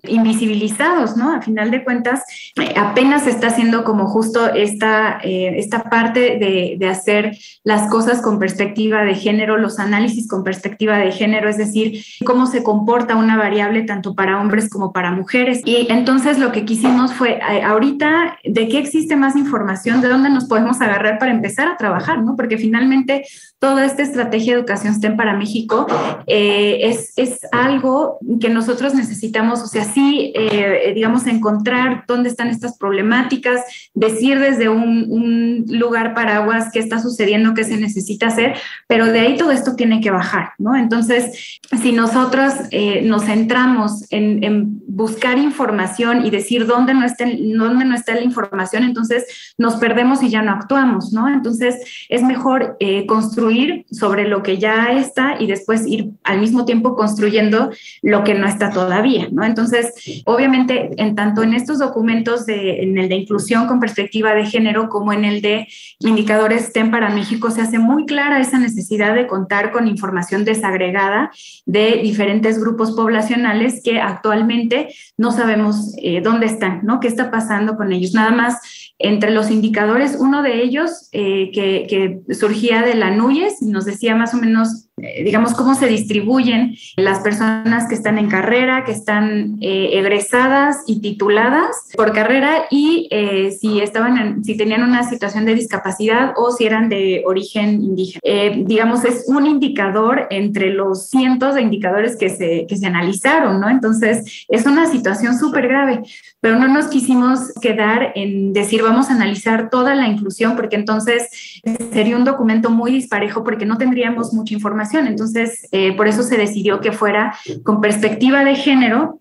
invisibilizados, 0.08 1.16
¿no? 1.16 1.34
A 1.34 1.42
final 1.42 1.70
de 1.70 1.84
cuentas, 1.84 2.22
eh, 2.56 2.74
apenas 2.76 3.26
está 3.26 3.48
haciendo 3.48 3.84
como 3.84 4.06
justo 4.06 4.52
esta, 4.52 5.18
eh, 5.22 5.54
esta 5.58 5.84
parte 5.84 6.38
de, 6.38 6.76
de, 6.78 6.88
hacer 6.88 7.36
las 7.64 7.90
cosas 7.90 8.22
con 8.22 8.38
perspectiva 8.38 9.04
de 9.04 9.14
género, 9.14 9.58
los 9.58 9.78
análisis 9.78 10.26
con 10.28 10.42
perspectiva 10.42 10.98
de 10.98 11.12
género, 11.12 11.48
es 11.48 11.58
decir, 11.58 12.02
cómo 12.24 12.46
se 12.46 12.62
comporta 12.62 13.16
una 13.16 13.36
variable 13.36 13.82
tanto 13.82 14.14
para 14.14 14.40
hombres 14.40 14.70
como 14.70 14.92
para 14.92 15.12
mujeres. 15.12 15.60
Y 15.64 15.86
entonces 15.90 16.38
lo 16.38 16.50
que 16.50 16.64
quisimos 16.64 17.12
fue, 17.12 17.32
eh, 17.32 17.62
ahorita, 17.62 18.38
¿de 18.44 18.68
qué 18.68 18.78
existe 18.78 19.16
más 19.16 19.36
información? 19.36 20.00
¿De 20.00 20.08
dónde 20.08 20.30
nos 20.30 20.46
podemos 20.46 20.80
agarrar 20.80 21.18
para 21.18 21.32
empezar 21.32 21.68
a 21.68 21.76
trabajar, 21.76 22.22
¿no? 22.22 22.36
Porque 22.36 22.56
finalmente 22.58 23.24
toda 23.58 23.84
esta 23.84 24.02
estrategia 24.02 24.54
de 24.54 24.60
educación 24.60 24.94
STEM 24.94 25.16
para 25.16 25.36
México 25.36 25.86
es, 26.26 27.12
es 27.16 27.40
algo 27.52 28.18
que 28.40 28.48
nosotros 28.48 28.94
necesitamos, 28.94 29.60
o 29.62 29.66
sea, 29.66 29.84
sí, 29.92 30.32
eh, 30.34 30.92
digamos, 30.94 31.26
encontrar 31.26 32.04
dónde 32.06 32.28
están 32.28 32.48
estas 32.48 32.76
problemáticas, 32.76 33.60
decir 33.94 34.38
desde 34.38 34.68
un, 34.68 35.64
lugar 35.68 36.14
paraguas 36.14 36.70
qué 36.72 36.78
está 36.78 37.00
sucediendo, 37.00 37.54
qué 37.54 37.64
se 37.64 37.76
necesita 37.76 38.28
hacer, 38.28 38.56
pero 38.86 39.06
de 39.06 39.20
ahí 39.20 39.36
todo 39.36 39.50
esto 39.50 39.76
tiene 39.76 40.00
que 40.00 40.10
bajar, 40.10 40.50
¿no? 40.58 40.76
Entonces, 40.76 41.60
si 41.80 41.92
nosotros 41.92 42.54
eh, 42.70 43.02
nos 43.02 43.24
centramos 43.24 44.06
en, 44.10 44.42
en, 44.44 44.80
buscar 44.86 45.38
información 45.38 46.24
y 46.24 46.30
decir 46.30 46.66
dónde 46.66 46.94
no, 46.94 47.04
está, 47.04 47.24
dónde 47.24 47.84
no 47.84 47.94
está 47.94 48.14
la 48.14 48.22
información, 48.22 48.84
entonces 48.84 49.54
nos 49.58 49.76
perdemos 49.76 50.22
y 50.22 50.30
ya 50.30 50.42
no 50.42 50.52
actuamos, 50.52 51.12
¿no? 51.12 51.28
Entonces, 51.28 52.06
es 52.08 52.22
mejor 52.22 52.76
eh, 52.80 53.06
construir 53.06 53.86
sobre 53.90 54.28
lo 54.28 54.42
que 54.42 54.58
ya 54.58 54.92
está 54.92 55.36
y 55.38 55.46
después 55.46 55.86
ir 55.86 56.10
al 56.24 56.40
mismo 56.40 56.64
tiempo 56.64 56.96
construyendo 56.96 57.70
lo 58.02 58.24
que 58.24 58.34
no 58.34 58.46
está 58.46 58.70
todavía, 58.70 59.28
¿no? 59.30 59.44
Entonces, 59.44 59.79
obviamente, 60.24 60.90
en 60.96 61.14
tanto 61.14 61.42
en 61.42 61.54
estos 61.54 61.78
documentos, 61.78 62.46
de, 62.46 62.82
en 62.82 62.98
el 62.98 63.08
de 63.08 63.16
inclusión 63.16 63.66
con 63.66 63.80
perspectiva 63.80 64.34
de 64.34 64.46
género 64.46 64.88
como 64.88 65.12
en 65.12 65.24
el 65.24 65.42
de 65.42 65.68
indicadores 65.98 66.66
STEM 66.66 66.90
para 66.90 67.10
México, 67.10 67.50
se 67.50 67.60
hace 67.60 67.78
muy 67.78 68.06
clara 68.06 68.40
esa 68.40 68.58
necesidad 68.58 69.14
de 69.14 69.26
contar 69.26 69.72
con 69.72 69.88
información 69.88 70.44
desagregada 70.44 71.30
de 71.66 72.00
diferentes 72.02 72.60
grupos 72.60 72.92
poblacionales 72.92 73.80
que 73.82 74.00
actualmente 74.00 74.94
no 75.16 75.32
sabemos 75.32 75.94
eh, 76.02 76.20
dónde 76.20 76.46
están, 76.46 76.80
¿no? 76.82 77.00
¿Qué 77.00 77.08
está 77.08 77.30
pasando 77.30 77.76
con 77.76 77.92
ellos? 77.92 78.14
Nada 78.14 78.30
más 78.30 78.60
entre 79.02 79.30
los 79.30 79.50
indicadores, 79.50 80.16
uno 80.20 80.42
de 80.42 80.62
ellos 80.62 81.08
eh, 81.12 81.50
que, 81.52 82.20
surgía 82.34 82.82
de 82.82 82.94
la 82.94 83.10
NUYES, 83.10 83.62
nos 83.62 83.86
decía 83.86 84.14
más 84.14 84.34
o 84.34 84.36
menos 84.36 84.89
digamos, 85.24 85.54
cómo 85.54 85.74
se 85.74 85.86
distribuyen 85.86 86.76
las 86.96 87.20
personas 87.20 87.88
que 87.88 87.94
están 87.94 88.18
en 88.18 88.28
carrera, 88.28 88.84
que 88.84 88.92
están 88.92 89.58
eh, 89.60 89.90
egresadas 89.94 90.84
y 90.86 91.00
tituladas 91.00 91.88
por 91.96 92.12
carrera 92.12 92.64
y 92.70 93.08
eh, 93.10 93.50
si 93.52 93.80
estaban, 93.80 94.44
si 94.44 94.56
tenían 94.56 94.82
una 94.82 95.08
situación 95.08 95.44
de 95.44 95.54
discapacidad 95.54 96.32
o 96.36 96.52
si 96.52 96.66
eran 96.66 96.88
de 96.88 97.22
origen 97.26 97.82
indígena. 97.82 98.20
digamos, 98.64 99.04
es 99.04 99.24
un 99.26 99.46
indicador 99.46 100.26
entre 100.30 100.70
los 100.70 101.08
cientos 101.08 101.54
de 101.54 101.62
indicadores 101.62 102.16
que 102.16 102.28
se, 102.28 102.66
que 102.68 102.76
se 102.76 102.86
analizaron, 102.86 103.60
¿no? 103.60 103.68
Entonces, 103.68 104.44
es 104.48 104.66
una 104.66 104.86
situación 104.86 105.38
súper 105.38 105.68
grave, 105.68 106.02
pero 106.40 106.58
no 106.58 106.68
nos 106.68 106.88
quisimos 106.88 107.52
quedar 107.60 108.12
en 108.14 108.52
decir 108.52 108.82
vamos 108.82 109.10
a 109.10 109.14
analizar 109.14 109.70
toda 109.70 109.94
la 109.94 110.08
inclusión 110.08 110.56
porque 110.56 110.76
entonces 110.76 111.60
sería 111.92 112.16
un 112.16 112.24
documento 112.24 112.70
muy 112.70 112.92
disparejo 112.92 113.44
porque 113.44 113.66
no 113.66 113.78
tendríamos 113.78 114.32
mucha 114.32 114.54
información. 114.54 114.89
Entonces, 114.98 115.68
eh, 115.72 115.96
por 115.96 116.08
eso 116.08 116.22
se 116.22 116.36
decidió 116.36 116.80
que 116.80 116.92
fuera 116.92 117.34
con 117.64 117.80
perspectiva 117.80 118.44
de 118.44 118.56
género 118.56 119.20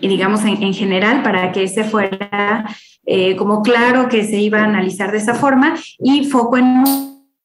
y 0.00 0.08
digamos 0.08 0.44
en, 0.44 0.72
general 0.72 1.22
para 1.22 1.52
que 1.52 1.64
ese 1.64 1.84
fuera 1.84 2.64
eh, 3.04 3.36
como 3.36 3.62
claro 3.62 4.08
que 4.08 4.24
se 4.24 4.36
iba 4.36 4.60
a 4.60 4.64
analizar 4.64 5.10
de 5.10 5.18
esa 5.18 5.34
forma 5.34 5.74
y 5.98 6.24
foco 6.24 6.56
en 6.56 6.84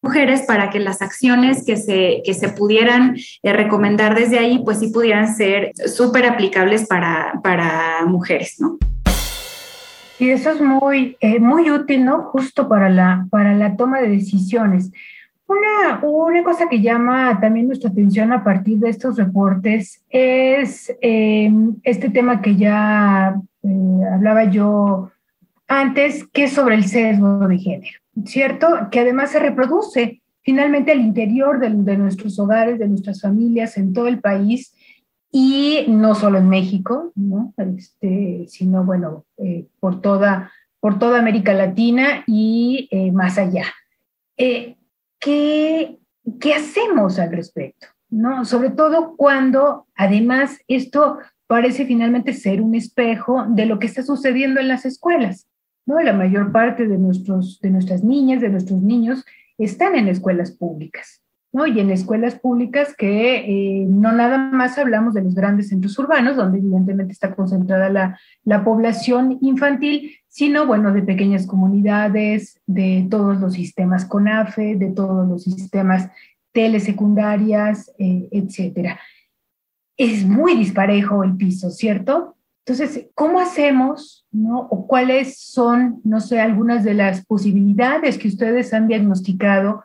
mujeres 0.02 0.44
para 0.44 0.70
que 0.70 0.80
las 0.80 1.02
acciones 1.02 1.66
que 1.66 1.76
se, 1.76 2.22
que 2.24 2.34
se 2.34 2.50
pudieran 2.50 3.18
eh, 3.44 3.54
recomendar 3.54 4.16
desde 4.16 4.40
ahí, 4.40 4.62
pues 4.64 4.80
sí 4.80 4.90
pudieran 4.90 5.36
ser 5.36 5.72
súper 5.74 6.26
aplicables 6.26 6.88
para, 6.88 7.40
para 7.44 8.06
mujeres, 8.06 8.58
¿no? 8.60 8.78
Y 10.20 10.30
eso 10.30 10.50
es 10.50 10.62
muy, 10.62 11.16
muy 11.40 11.70
útil, 11.70 12.06
¿no? 12.06 12.24
Justo 12.24 12.68
para 12.68 12.90
la, 12.90 13.28
para 13.30 13.54
la 13.54 13.76
toma 13.76 14.00
de 14.02 14.10
decisiones. 14.10 14.92
Una, 15.48 16.00
una 16.04 16.44
cosa 16.44 16.68
que 16.70 16.82
llama 16.82 17.40
también 17.40 17.68
nuestra 17.68 17.90
atención 17.90 18.34
a 18.34 18.44
partir 18.44 18.80
de 18.80 18.90
estos 18.90 19.18
reportes 19.18 20.04
es 20.10 20.94
em, 21.00 21.76
este 21.84 22.10
tema 22.10 22.42
que 22.42 22.58
ya 22.58 23.40
eh, 23.64 24.02
hablaba 24.14 24.44
yo 24.46 25.10
antes, 25.68 26.28
que 26.28 26.46
es 26.46 26.54
sobre 26.54 26.76
el 26.76 26.86
sesgo 26.86 27.48
de 27.48 27.58
género, 27.58 28.00
¿cierto? 28.26 28.68
Que 28.92 29.00
además 29.00 29.32
se 29.32 29.40
reproduce 29.40 30.22
finalmente 30.42 30.92
al 30.92 31.00
interior 31.00 31.60
de, 31.60 31.70
de 31.70 31.98
nuestros 31.98 32.38
hogares, 32.40 32.80
de 32.80 32.88
nuestras 32.88 33.22
familias 33.22 33.78
en 33.78 33.94
todo 33.94 34.08
el 34.08 34.20
país 34.20 34.74
y 35.32 35.86
no 35.88 36.16
solo 36.16 36.38
en 36.38 36.50
México, 36.50 37.12
¿no? 37.16 37.54
Este, 37.58 38.46
sino, 38.48 38.84
bueno, 38.84 39.26
eh, 39.38 39.68
por, 39.80 40.02
toda, 40.02 40.52
por 40.80 41.00
toda 41.00 41.20
América 41.20 41.54
Latina 41.54 42.24
y 42.28 42.88
eh, 42.92 43.12
más 43.12 43.38
allá. 43.38 43.66
¿Qué, 45.20 46.00
qué 46.40 46.54
hacemos 46.54 47.20
al 47.20 47.32
respecto? 47.32 47.88
¿No? 48.10 48.46
Sobre 48.46 48.70
todo 48.70 49.16
cuando 49.18 49.88
además 49.96 50.58
esto 50.68 51.20
parece 51.48 51.86
finalmente 51.86 52.34
ser 52.34 52.62
un 52.62 52.76
espejo 52.76 53.46
de 53.50 53.66
lo 53.66 53.80
que 53.80 53.88
está 53.88 54.04
sucediendo 54.04 54.60
en 54.60 54.68
las 54.68 54.86
escuelas. 54.86 55.48
¿no? 55.86 56.00
La 56.02 56.14
mayor 56.14 56.52
parte 56.52 56.88
de, 56.88 56.98
nuestros, 56.98 57.60
de 57.62 57.70
nuestras 57.70 58.04
niñas, 58.04 58.42
de 58.42 58.50
nuestros 58.50 58.82
niños, 58.82 59.26
están 59.58 59.96
en 59.96 60.08
escuelas 60.08 60.52
públicas. 60.52 61.22
¿No? 61.58 61.66
Y 61.66 61.80
en 61.80 61.90
escuelas 61.90 62.36
públicas 62.36 62.94
que 62.96 63.38
eh, 63.38 63.86
no 63.90 64.12
nada 64.12 64.38
más 64.38 64.78
hablamos 64.78 65.16
de 65.16 65.24
los 65.24 65.34
grandes 65.34 65.70
centros 65.70 65.98
urbanos, 65.98 66.36
donde 66.36 66.60
evidentemente 66.60 67.14
está 67.14 67.34
concentrada 67.34 67.90
la, 67.90 68.20
la 68.44 68.64
población 68.64 69.40
infantil, 69.42 70.12
sino, 70.28 70.68
bueno, 70.68 70.94
de 70.94 71.02
pequeñas 71.02 71.48
comunidades, 71.48 72.62
de 72.68 73.08
todos 73.10 73.42
los 73.42 73.54
sistemas 73.54 74.06
CONAFE, 74.06 74.76
de 74.76 74.92
todos 74.92 75.28
los 75.28 75.46
sistemas 75.46 76.12
telesecundarias, 76.52 77.92
eh, 77.98 78.30
etcétera. 78.32 79.00
Es 79.98 80.28
muy 80.28 80.56
disparejo 80.56 81.24
el 81.24 81.36
piso, 81.38 81.72
¿cierto? 81.72 82.36
Entonces, 82.68 83.08
¿cómo 83.16 83.40
hacemos, 83.40 84.28
no? 84.32 84.60
O 84.70 84.86
cuáles 84.86 85.40
son, 85.40 86.02
no 86.04 86.20
sé, 86.20 86.40
algunas 86.40 86.84
de 86.84 86.94
las 86.94 87.26
posibilidades 87.26 88.20
que 88.20 88.28
ustedes 88.28 88.76
han 88.76 88.88
diagnosticado 88.88 89.84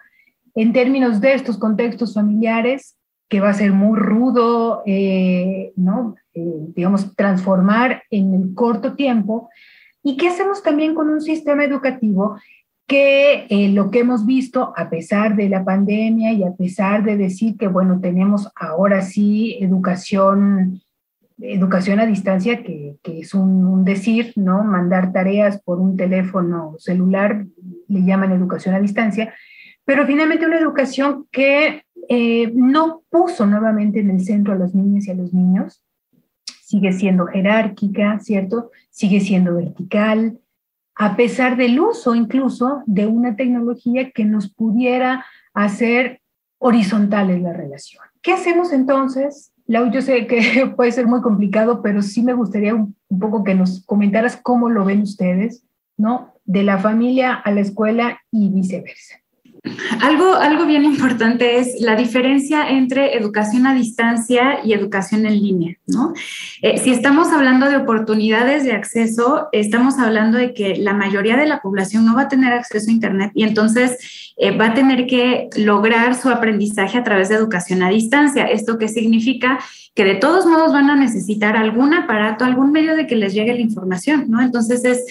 en 0.54 0.72
términos 0.72 1.20
de 1.20 1.34
estos 1.34 1.58
contextos 1.58 2.14
familiares, 2.14 2.96
que 3.28 3.40
va 3.40 3.48
a 3.48 3.54
ser 3.54 3.72
muy 3.72 3.98
rudo, 3.98 4.82
eh, 4.84 5.72
¿no? 5.76 6.16
Eh, 6.34 6.66
digamos, 6.74 7.16
transformar 7.16 8.02
en 8.10 8.34
el 8.34 8.54
corto 8.54 8.94
tiempo. 8.94 9.48
¿Y 10.02 10.18
qué 10.18 10.28
hacemos 10.28 10.62
también 10.62 10.94
con 10.94 11.08
un 11.08 11.22
sistema 11.22 11.64
educativo 11.64 12.36
que 12.86 13.46
eh, 13.48 13.70
lo 13.70 13.90
que 13.90 14.00
hemos 14.00 14.26
visto, 14.26 14.74
a 14.76 14.90
pesar 14.90 15.34
de 15.34 15.48
la 15.48 15.64
pandemia 15.64 16.32
y 16.32 16.42
a 16.42 16.52
pesar 16.52 17.04
de 17.04 17.16
decir 17.16 17.56
que, 17.56 17.68
bueno, 17.68 18.00
tenemos 18.00 18.50
ahora 18.54 19.00
sí 19.00 19.56
educación, 19.62 20.82
educación 21.38 22.00
a 22.00 22.06
distancia, 22.06 22.62
que, 22.62 22.96
que 23.02 23.20
es 23.20 23.32
un, 23.32 23.64
un, 23.64 23.84
decir, 23.86 24.34
¿no? 24.36 24.62
Mandar 24.62 25.10
tareas 25.10 25.58
por 25.62 25.80
un 25.80 25.96
teléfono 25.96 26.74
celular, 26.78 27.46
le 27.88 28.02
llaman 28.02 28.32
educación 28.32 28.74
a 28.74 28.80
distancia, 28.80 29.32
pero 29.84 30.06
finalmente 30.06 30.46
una 30.46 30.58
educación 30.58 31.26
que 31.30 31.84
eh, 32.08 32.52
no 32.54 33.02
puso 33.10 33.46
nuevamente 33.46 34.00
en 34.00 34.10
el 34.10 34.24
centro 34.24 34.52
a 34.52 34.56
las 34.56 34.74
niñas 34.74 35.06
y 35.06 35.10
a 35.10 35.14
los 35.14 35.32
niños, 35.32 35.82
sigue 36.44 36.92
siendo 36.92 37.26
jerárquica, 37.26 38.18
¿cierto? 38.20 38.70
Sigue 38.90 39.20
siendo 39.20 39.54
vertical, 39.54 40.38
a 40.94 41.16
pesar 41.16 41.56
del 41.56 41.80
uso 41.80 42.14
incluso 42.14 42.82
de 42.86 43.06
una 43.06 43.36
tecnología 43.36 44.10
que 44.10 44.24
nos 44.24 44.52
pudiera 44.52 45.24
hacer 45.54 46.20
horizontales 46.58 47.42
la 47.42 47.52
relación. 47.52 48.02
¿Qué 48.22 48.32
hacemos 48.32 48.72
entonces? 48.72 49.52
Lau, 49.66 49.90
yo 49.90 50.02
sé 50.02 50.26
que 50.26 50.72
puede 50.76 50.92
ser 50.92 51.06
muy 51.06 51.20
complicado, 51.20 51.82
pero 51.82 52.02
sí 52.02 52.22
me 52.22 52.34
gustaría 52.34 52.74
un 52.74 52.94
poco 53.18 53.44
que 53.44 53.54
nos 53.54 53.84
comentaras 53.84 54.36
cómo 54.36 54.68
lo 54.68 54.84
ven 54.84 55.02
ustedes, 55.02 55.64
¿no? 55.96 56.34
De 56.44 56.62
la 56.62 56.78
familia 56.78 57.34
a 57.34 57.50
la 57.50 57.60
escuela 57.60 58.20
y 58.30 58.50
viceversa. 58.50 59.21
Algo, 60.01 60.35
algo 60.35 60.66
bien 60.66 60.85
importante 60.85 61.59
es 61.59 61.81
la 61.81 61.94
diferencia 61.94 62.68
entre 62.68 63.16
educación 63.16 63.64
a 63.64 63.75
distancia 63.75 64.59
y 64.64 64.72
educación 64.72 65.25
en 65.25 65.40
línea, 65.40 65.77
¿no? 65.87 66.14
Eh, 66.62 66.79
si 66.79 66.90
estamos 66.90 67.29
hablando 67.29 67.70
de 67.70 67.77
oportunidades 67.77 68.64
de 68.64 68.72
acceso, 68.72 69.48
estamos 69.53 70.01
hablando 70.01 70.37
de 70.38 70.53
que 70.53 70.75
la 70.75 70.94
mayoría 70.94 71.37
de 71.37 71.46
la 71.46 71.61
población 71.61 72.05
no 72.05 72.16
va 72.16 72.22
a 72.22 72.29
tener 72.29 72.53
acceso 72.53 72.90
a 72.90 72.92
Internet 72.92 73.31
y 73.37 73.44
entonces 73.44 74.35
eh, 74.37 74.51
va 74.51 74.68
a 74.68 74.75
tener 74.75 75.07
que 75.07 75.48
lograr 75.57 76.16
su 76.16 76.29
aprendizaje 76.29 76.98
a 76.98 77.05
través 77.05 77.29
de 77.29 77.37
educación 77.37 77.85
a 77.85 77.90
distancia. 77.90 78.46
¿Esto 78.46 78.79
qué 78.79 78.88
significa? 78.88 79.61
Que 79.94 80.05
de 80.05 80.16
todos 80.16 80.44
modos 80.44 80.72
van 80.72 80.90
a 80.90 80.96
necesitar 80.96 81.57
algún 81.57 81.94
aparato, 81.94 82.44
algún 82.44 82.72
medio 82.72 82.96
de 82.96 83.07
que 83.07 83.14
les 83.14 83.33
llegue 83.33 83.55
la 83.55 83.61
información, 83.61 84.25
¿no? 84.29 84.40
Entonces 84.40 84.85
es 84.85 85.05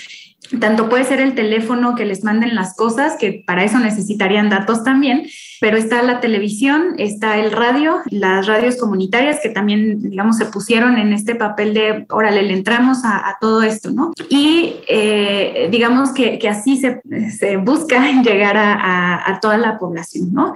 tanto 0.59 0.89
puede 0.89 1.03
ser 1.03 1.21
el 1.21 1.35
teléfono 1.35 1.95
que 1.95 2.05
les 2.05 2.23
manden 2.23 2.55
las 2.55 2.75
cosas, 2.75 3.15
que 3.17 3.43
para 3.45 3.63
eso 3.63 3.79
necesitarían 3.79 4.49
datos 4.49 4.83
también, 4.83 5.27
pero 5.61 5.77
está 5.77 6.01
la 6.01 6.19
televisión, 6.21 6.95
está 6.97 7.37
el 7.37 7.51
radio, 7.51 7.99
las 8.09 8.47
radios 8.47 8.77
comunitarias 8.77 9.41
que 9.43 9.49
también, 9.49 10.01
digamos, 10.01 10.37
se 10.37 10.47
pusieron 10.47 10.97
en 10.97 11.13
este 11.13 11.35
papel 11.35 11.75
de, 11.75 12.07
órale, 12.09 12.41
le 12.41 12.53
entramos 12.53 13.05
a, 13.05 13.37
todo 13.39 13.61
esto, 13.61 13.91
¿no? 13.91 14.11
Y 14.29 14.73
eh, 14.87 15.69
digamos 15.71 16.13
que, 16.13 16.39
que, 16.39 16.49
así 16.49 16.77
se, 16.77 17.03
se 17.37 17.57
busca 17.57 18.11
llegar 18.23 18.57
a, 18.57 19.29
a, 19.29 19.39
toda 19.39 19.57
la 19.57 19.77
población, 19.77 20.33
¿no? 20.33 20.55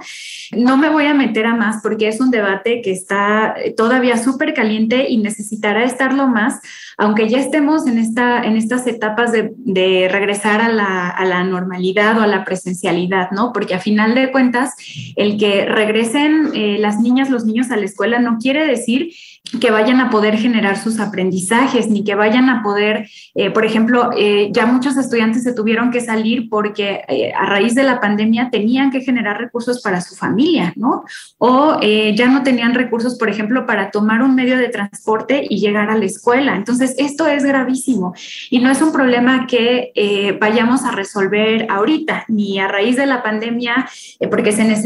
No 0.56 0.76
me 0.76 0.90
voy 0.90 1.06
a 1.06 1.14
meter 1.14 1.46
a 1.46 1.54
más 1.54 1.82
porque 1.82 2.08
es 2.08 2.20
un 2.20 2.32
debate 2.32 2.82
que 2.82 2.90
está 2.90 3.54
todavía 3.76 4.16
súper 4.16 4.54
caliente 4.54 5.08
y 5.08 5.18
necesitará 5.18 5.84
estarlo 5.84 6.26
más, 6.26 6.60
aunque 6.98 7.28
ya 7.28 7.38
estemos 7.38 7.86
en, 7.86 7.98
esta, 7.98 8.42
en 8.42 8.56
estas 8.56 8.86
etapas 8.88 9.30
de, 9.30 9.52
de 9.58 10.08
regresar 10.10 10.60
a 10.60 10.68
la, 10.68 11.10
a 11.10 11.24
la 11.26 11.44
normalidad 11.44 12.18
o 12.18 12.22
a 12.22 12.26
la 12.26 12.44
presencialidad, 12.44 13.30
¿no? 13.30 13.52
Porque 13.52 13.74
a 13.74 13.78
final 13.78 14.14
de 14.16 14.32
cuentas, 14.32 14.74
el 15.16 15.38
que 15.38 15.64
regresen 15.66 16.50
eh, 16.54 16.76
las 16.78 17.00
niñas, 17.00 17.30
los 17.30 17.44
niños 17.44 17.70
a 17.70 17.76
la 17.76 17.84
escuela 17.84 18.18
no 18.18 18.38
quiere 18.38 18.66
decir 18.66 19.12
que 19.60 19.70
vayan 19.70 20.00
a 20.00 20.10
poder 20.10 20.36
generar 20.36 20.76
sus 20.76 20.98
aprendizajes, 20.98 21.88
ni 21.88 22.02
que 22.02 22.16
vayan 22.16 22.50
a 22.50 22.64
poder, 22.64 23.08
eh, 23.36 23.50
por 23.50 23.64
ejemplo, 23.64 24.10
eh, 24.16 24.50
ya 24.52 24.66
muchos 24.66 24.96
estudiantes 24.96 25.44
se 25.44 25.54
tuvieron 25.54 25.92
que 25.92 26.00
salir 26.00 26.48
porque 26.50 27.32
a 27.38 27.46
raíz 27.46 27.76
de 27.76 27.84
la 27.84 28.00
pandemia 28.00 28.50
tenían 28.50 28.90
que 28.90 29.02
generar 29.02 29.38
recursos 29.38 29.80
para 29.82 30.00
su 30.00 30.16
familia, 30.16 30.72
¿no? 30.74 31.04
O 31.38 31.78
ya 31.80 32.28
no 32.28 32.42
tenían 32.42 32.74
recursos, 32.74 33.16
por 33.16 33.28
ejemplo, 33.28 33.66
para 33.66 33.90
tomar 33.90 34.22
un 34.22 34.34
medio 34.34 34.56
de 34.58 34.68
transporte 34.68 35.46
y 35.48 35.60
llegar 35.60 35.90
a 35.90 35.96
la 35.96 36.04
escuela. 36.04 36.56
Entonces, 36.56 36.96
esto 36.98 37.28
es 37.28 37.44
gravísimo 37.44 38.14
y 38.50 38.58
no 38.58 38.70
es 38.70 38.82
un 38.82 38.92
problema 38.92 39.46
que 39.46 40.36
vayamos 40.40 40.84
a 40.84 40.90
resolver 40.90 41.66
ahorita, 41.70 42.24
ni 42.28 42.58
a 42.58 42.66
raíz 42.66 42.96
de 42.96 43.06
la 43.06 43.22
pandemia, 43.22 43.88
porque 44.28 44.52
se 44.52 44.64
necesita 44.64 44.85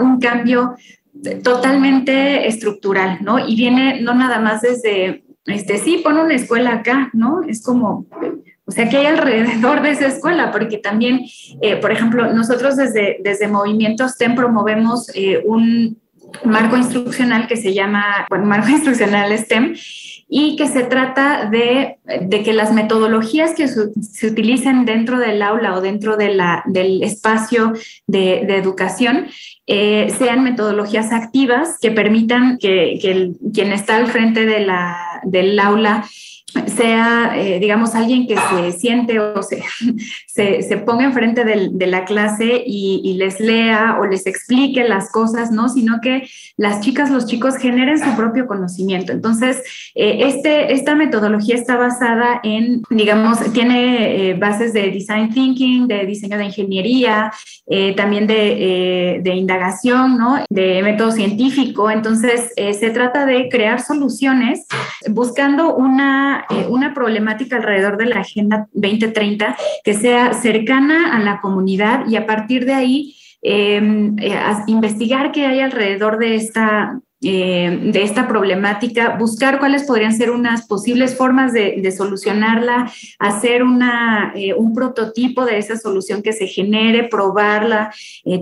un 0.00 0.20
cambio 0.20 0.76
totalmente 1.42 2.46
estructural, 2.46 3.18
¿no? 3.22 3.38
Y 3.38 3.56
viene 3.56 4.00
no 4.00 4.14
nada 4.14 4.38
más 4.38 4.62
desde, 4.62 5.24
este, 5.46 5.78
sí, 5.78 6.00
pon 6.02 6.18
una 6.18 6.34
escuela 6.34 6.74
acá, 6.74 7.10
¿no? 7.12 7.42
Es 7.42 7.62
como, 7.62 8.06
o 8.64 8.70
sea, 8.70 8.88
que 8.88 8.98
hay 8.98 9.06
alrededor 9.06 9.82
de 9.82 9.90
esa 9.90 10.06
escuela? 10.06 10.52
Porque 10.52 10.78
también, 10.78 11.22
eh, 11.62 11.76
por 11.76 11.90
ejemplo, 11.90 12.32
nosotros 12.32 12.76
desde, 12.76 13.18
desde 13.22 13.48
Movimientos 13.48 14.16
TEM 14.16 14.34
promovemos 14.34 15.10
eh, 15.14 15.42
un, 15.44 15.98
marco 16.44 16.76
instruccional 16.76 17.46
que 17.46 17.56
se 17.56 17.72
llama, 17.72 18.26
bueno, 18.28 18.44
marco 18.44 18.68
instruccional 18.78 19.36
STEM, 19.36 19.74
y 20.28 20.56
que 20.56 20.66
se 20.66 20.84
trata 20.84 21.48
de, 21.50 21.98
que 22.30 22.52
las 22.52 22.72
metodologías 22.72 23.54
que 23.54 23.66
se, 23.66 24.26
utilicen 24.26 24.84
dentro 24.84 25.18
del 25.18 25.40
aula 25.42 25.74
o 25.74 25.80
dentro 25.80 26.16
de 26.16 26.36
del 26.66 27.02
espacio 27.02 27.72
de, 28.06 28.40
educación 28.56 29.28
eh, 29.66 30.12
sean 30.18 30.44
metodologías 30.44 31.12
activas 31.12 31.78
que 31.80 31.90
permitan 31.90 32.58
que, 32.58 32.98
quien 33.54 33.72
está 33.72 33.96
al 33.96 34.08
frente 34.08 34.44
de 34.44 34.60
la, 34.60 34.98
del 35.24 35.58
aula 35.58 36.04
sea, 36.78 37.32
eh, 37.36 37.58
digamos, 37.60 37.94
alguien 37.94 38.26
que 38.26 38.36
se 38.36 38.72
siente 38.72 39.20
o 39.20 39.42
se, 39.42 39.62
se, 40.26 40.76
ponga 40.78 41.04
enfrente 41.04 41.44
de 41.44 41.86
la 41.86 42.04
clase 42.04 42.62
y, 42.66 43.14
les 43.18 43.40
lea 43.40 43.98
o 44.00 44.06
les 44.06 44.26
explique 44.26 44.84
las 44.84 45.10
cosas, 45.10 45.50
¿no? 45.50 45.68
Sino 45.68 46.00
que 46.00 46.28
las 46.56 46.80
chicas, 46.80 47.10
los 47.10 47.26
chicos 47.26 47.56
generen 47.56 47.98
su 47.98 48.14
propio 48.16 48.46
conocimiento. 48.46 49.12
Entonces, 49.12 49.62
eh, 49.94 50.20
este, 50.22 50.72
esta 50.72 50.94
metodología 50.94 51.56
está 51.56 51.76
basada 51.76 52.40
en, 52.44 52.82
digamos, 52.90 53.40
tiene 53.52 54.30
eh, 54.30 54.34
bases 54.34 54.72
de 54.72 54.90
design 54.90 55.30
thinking, 55.30 55.88
de 55.88 56.06
diseño 56.06 56.38
de 56.38 56.44
ingeniería, 56.44 57.32
también 57.96 58.26
de, 58.26 59.20
de, 59.22 59.34
indagación, 59.34 60.16
¿no? 60.16 60.42
De 60.48 60.82
método 60.82 61.12
científico. 61.12 61.90
Entonces, 61.90 62.52
se 62.56 62.90
trata 62.90 63.26
de 63.26 63.48
crear 63.50 63.82
soluciones 63.82 64.64
buscando 65.10 65.74
una 65.74 66.37
eh, 66.50 66.66
una, 66.68 66.94
problemática 66.94 67.56
alrededor 67.56 67.96
de 67.96 68.06
la 68.06 68.20
Agenda 68.20 68.68
2030 68.72 69.56
que 69.84 69.94
sea 69.94 70.32
cercana 70.32 71.14
a 71.16 71.20
la 71.20 71.40
comunidad 71.40 72.06
y 72.08 72.16
a 72.16 72.26
partir 72.26 72.64
de 72.64 72.74
ahí 72.74 73.16
em, 73.42 74.16
eh, 74.18 74.36
investigar 74.66 75.30
qué 75.32 75.46
hay 75.46 75.60
alrededor 75.60 76.18
de 76.18 76.34
esta, 76.34 77.00
eh, 77.22 77.78
de 77.92 78.02
esta 78.02 78.26
problemática, 78.26 79.16
buscar 79.16 79.58
cuáles 79.58 79.84
podrían 79.84 80.12
ser 80.12 80.30
unas 80.30 80.66
posibles 80.66 81.16
formas 81.16 81.52
de, 81.52 81.92
solucionarla, 81.92 82.90
hacer 83.18 83.62
una, 83.62 84.34
un 84.56 84.74
prototipo 84.74 85.44
de 85.44 85.58
esa 85.58 85.76
solución 85.76 86.22
que 86.22 86.32
se 86.32 86.46
genere, 86.46 87.08
probarla, 87.08 87.92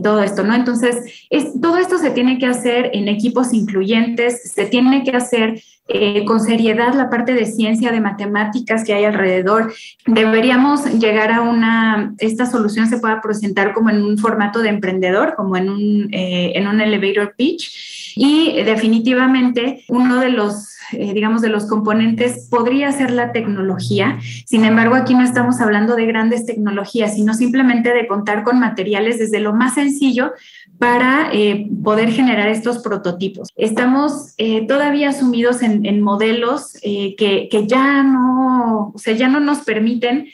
todo 0.02 0.22
esto, 0.22 0.44
¿no? 0.44 0.54
Entonces, 0.54 1.26
es, 1.30 1.60
todo 1.60 1.78
esto 1.78 1.98
se 1.98 2.10
tiene 2.10 2.38
que 2.38 2.46
hacer 2.46 2.90
en 2.94 3.08
equipos 3.08 3.52
incluyentes, 3.52 4.52
se 4.52 4.66
tiene 4.66 5.04
que 5.04 5.16
hacer 5.16 5.62
eh, 5.88 6.24
con 6.24 6.40
seriedad 6.40 6.94
la 6.94 7.08
parte 7.10 7.32
de 7.32 7.46
ciencia, 7.46 7.92
de 7.92 8.00
matemáticas 8.00 8.84
que 8.84 8.92
hay 8.92 9.04
alrededor. 9.04 9.72
Deberíamos 10.04 10.84
llegar 10.98 11.30
a 11.30 11.42
una, 11.42 12.12
esta 12.18 12.46
solución 12.46 12.88
se 12.88 12.98
pueda 12.98 13.20
presentar 13.20 13.72
como 13.72 13.90
en 13.90 14.02
un 14.02 14.18
formato 14.18 14.60
de 14.60 14.70
emprendedor, 14.70 15.34
como 15.36 15.56
en 15.56 15.70
un, 15.70 16.08
eh, 16.12 16.52
en 16.56 16.66
un 16.66 16.80
elevator 16.80 17.34
pitch. 17.36 18.14
Y 18.16 18.62
definitivamente 18.62 19.84
uno 19.88 20.20
de 20.20 20.30
los 20.30 20.76
eh, 20.92 21.12
digamos, 21.12 21.42
de 21.42 21.48
los 21.48 21.66
componentes 21.66 22.48
podría 22.50 22.92
ser 22.92 23.10
la 23.10 23.32
tecnología. 23.32 24.18
Sin 24.46 24.64
embargo, 24.64 24.94
aquí 24.94 25.14
no 25.14 25.22
estamos 25.22 25.60
hablando 25.60 25.96
de 25.96 26.06
grandes 26.06 26.46
tecnologías, 26.46 27.14
sino 27.14 27.34
simplemente 27.34 27.92
de 27.92 28.06
contar 28.06 28.42
con 28.42 28.58
materiales 28.58 29.18
desde 29.18 29.40
lo 29.40 29.52
más 29.52 29.74
sencillo 29.74 30.32
para 30.78 31.30
eh, 31.32 31.68
poder 31.82 32.10
generar 32.10 32.48
estos 32.48 32.78
prototipos. 32.78 33.48
Estamos 33.56 34.34
eh, 34.36 34.66
todavía 34.66 35.12
sumidos 35.12 35.62
en, 35.62 36.00
modelos 36.00 36.74
que, 36.82 37.48
que, 37.50 37.66
ya 37.66 38.02
no, 38.02 38.92
o 38.94 38.98
sea, 38.98 39.14
ya 39.14 39.28
no 39.28 39.40
nos 39.40 39.58
permiten 39.60 40.28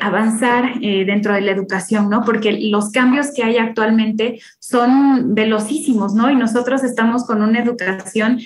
avanzar 0.00 0.78
dentro 0.80 1.34
de 1.34 1.40
la 1.40 1.52
educación, 1.52 2.10
¿no? 2.10 2.22
Porque 2.24 2.52
los 2.52 2.90
cambios 2.90 3.32
que 3.34 3.42
hay 3.42 3.56
actualmente 3.56 4.40
son 4.58 5.34
velocísimos, 5.34 6.14
¿no? 6.14 6.30
Y 6.30 6.36
nosotros 6.36 6.84
estamos 6.84 7.24
con 7.24 7.42
una 7.42 7.60
educación 7.60 8.38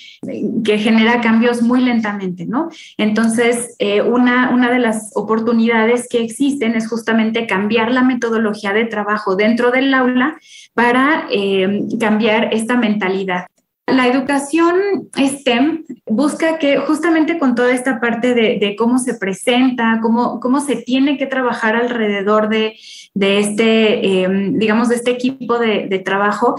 que 0.65 0.79
genera 0.79 1.21
cambios 1.21 1.63
muy 1.63 1.81
lentamente, 1.81 2.47
¿no? 2.47 2.69
Entonces, 2.97 3.75
eh, 3.79 4.03
una, 4.03 4.51
una 4.51 4.71
de 4.71 4.79
las 4.79 5.11
oportunidades 5.15 6.07
que 6.09 6.23
existen 6.23 6.75
es 6.75 6.89
justamente 6.89 7.47
cambiar 7.47 7.91
la 7.91 8.03
metodología 8.03 8.73
de 8.73 8.85
trabajo 8.85 9.37
dentro 9.37 9.71
del 9.71 9.93
aula 9.95 10.37
para 10.75 11.27
eh, 11.31 11.87
cambiar 11.99 12.53
esta 12.53 12.77
mentalidad. 12.77 13.47
La 13.93 14.07
educación 14.07 15.11
STEM 15.17 15.85
busca 16.07 16.59
que 16.59 16.79
justamente 16.79 17.39
con 17.39 17.55
toda 17.55 17.73
esta 17.73 18.01
parte 18.01 18.35
de, 18.35 18.75
cómo 18.77 18.99
se 18.99 19.15
presenta, 19.15 20.01
cómo, 20.03 20.41
cómo 20.41 20.61
se 20.61 20.77
tiene 20.77 21.19
que 21.19 21.27
trabajar 21.27 21.77
alrededor 21.77 22.49
de, 22.49 22.77
este, 23.15 24.23
em, 24.23 24.59
digamos, 24.59 24.89
de 24.89 24.97
este 24.97 25.11
equipo 25.11 25.59
de, 25.59 26.03
trabajo, 26.05 26.57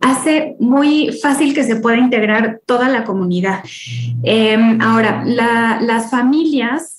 hace 0.00 0.56
muy 0.60 1.10
fácil 1.22 1.54
que 1.54 1.64
se 1.64 1.76
pueda 1.76 1.96
integrar 1.96 2.60
toda 2.66 2.88
la 2.88 3.04
comunidad. 3.04 3.64
Em, 4.22 4.80
ahora, 4.80 5.24
las 5.24 6.10
familias 6.10 6.93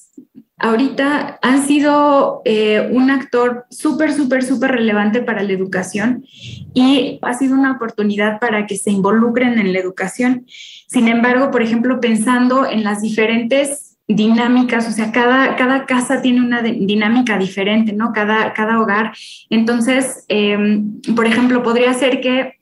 ahorita 0.58 1.40
han 1.42 1.66
sido 1.66 2.42
eh, 2.46 2.90
un 2.92 3.12
actor 3.12 3.66
súper, 3.70 4.14
súper, 4.14 4.44
súper 4.44 4.72
relevante 4.72 5.22
para 5.22 5.44
la 5.44 5.52
educación 5.52 6.26
y 6.74 7.20
ha 7.22 7.34
sido 7.34 7.56
una 7.56 7.74
oportunidad 7.74 8.40
para 8.40 8.66
que 8.66 8.78
se 8.78 8.92
involucren 8.92 9.60
en 9.60 9.74
la 9.74 9.80
educación. 9.80 10.46
Sin 10.88 11.08
embargo, 11.08 11.52
por 11.52 11.62
ejemplo, 11.62 12.00
pensando 12.00 12.66
en 12.66 12.84
las 12.84 13.02
diferentes 13.02 13.98
dinámicas, 14.08 14.88
o 14.88 14.92
sea, 14.92 15.12
cada, 15.12 15.56
cada 15.56 15.86
casa 15.86 16.22
tiene 16.22 16.40
una 16.42 16.62
dinámica 16.62 17.38
diferente, 17.38 17.92
¿no? 17.92 18.14
Cada, 18.14 18.54
cada 18.54 18.80
hogar. 18.80 19.14
Entonces, 19.50 20.26
em, 20.28 21.02
por 21.16 21.26
ejemplo, 21.26 21.64
podría 21.64 21.94
ser 21.94 22.22
que 22.22 22.55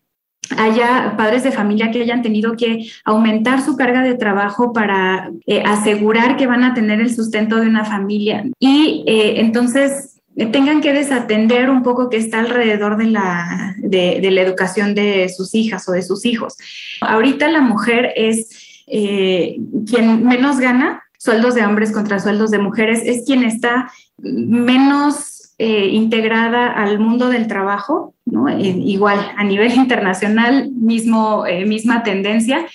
haya 0.58 1.16
padres 1.18 1.44
de 1.44 1.52
familia 1.52 1.92
que 1.92 2.02
hayan 2.02 2.22
tenido 2.22 2.56
que 2.56 2.90
aumentar 3.06 3.62
su 3.62 3.76
carga 3.76 4.02
de 4.02 4.16
trabajo 4.16 4.74
para 4.74 5.32
eh, 5.46 5.64
asegurar 5.66 6.38
que 6.38 6.48
van 6.48 6.64
a 6.64 6.74
tener 6.74 7.00
el 7.02 7.14
sustento 7.14 7.58
de 7.58 7.68
una 7.68 7.86
familia 7.86 8.46
y 8.60 9.04
eh, 9.08 9.42
entonces 9.42 10.22
eh, 10.36 10.48
tengan 10.48 10.82
que 10.82 10.94
desatender 10.94 11.70
un 11.70 11.84
poco 11.84 12.10
que 12.10 12.18
está 12.18 12.40
alrededor 12.40 12.98
de 12.98 13.06
la, 13.06 13.76
de, 13.78 14.20
la 14.32 14.42
educación 14.42 14.96
de 14.96 15.30
sus 15.30 15.54
hijas 15.56 15.88
o 15.88 15.92
de 15.92 16.02
sus 16.02 16.26
hijos. 16.26 16.56
Ahorita 17.02 17.50
la 17.50 17.62
mujer 17.62 18.12
es 18.16 18.50
quien 18.86 20.26
menos 20.26 20.60
gana, 20.60 21.04
sueldos 21.18 21.56
de 21.56 21.66
hombres 21.66 21.92
contra 21.92 22.20
sueldos 22.20 22.52
de 22.52 22.60
mujeres, 22.60 23.02
es 23.06 23.24
quien 23.26 23.44
está 23.44 23.90
menos 24.18 25.34
eh, 25.60 25.88
integrada 25.90 26.68
al 26.68 27.00
mundo 27.00 27.30
del 27.30 27.48
trabajo, 27.48 28.13
¿no? 28.26 28.48
Eh, 28.50 28.76
igual 28.86 29.20
a 29.38 29.44
nivel 29.44 29.72
internacional, 29.76 30.72
mismo, 30.72 31.46
eh, 31.46 31.66
misma 31.66 32.04
tendencia. 32.04 32.66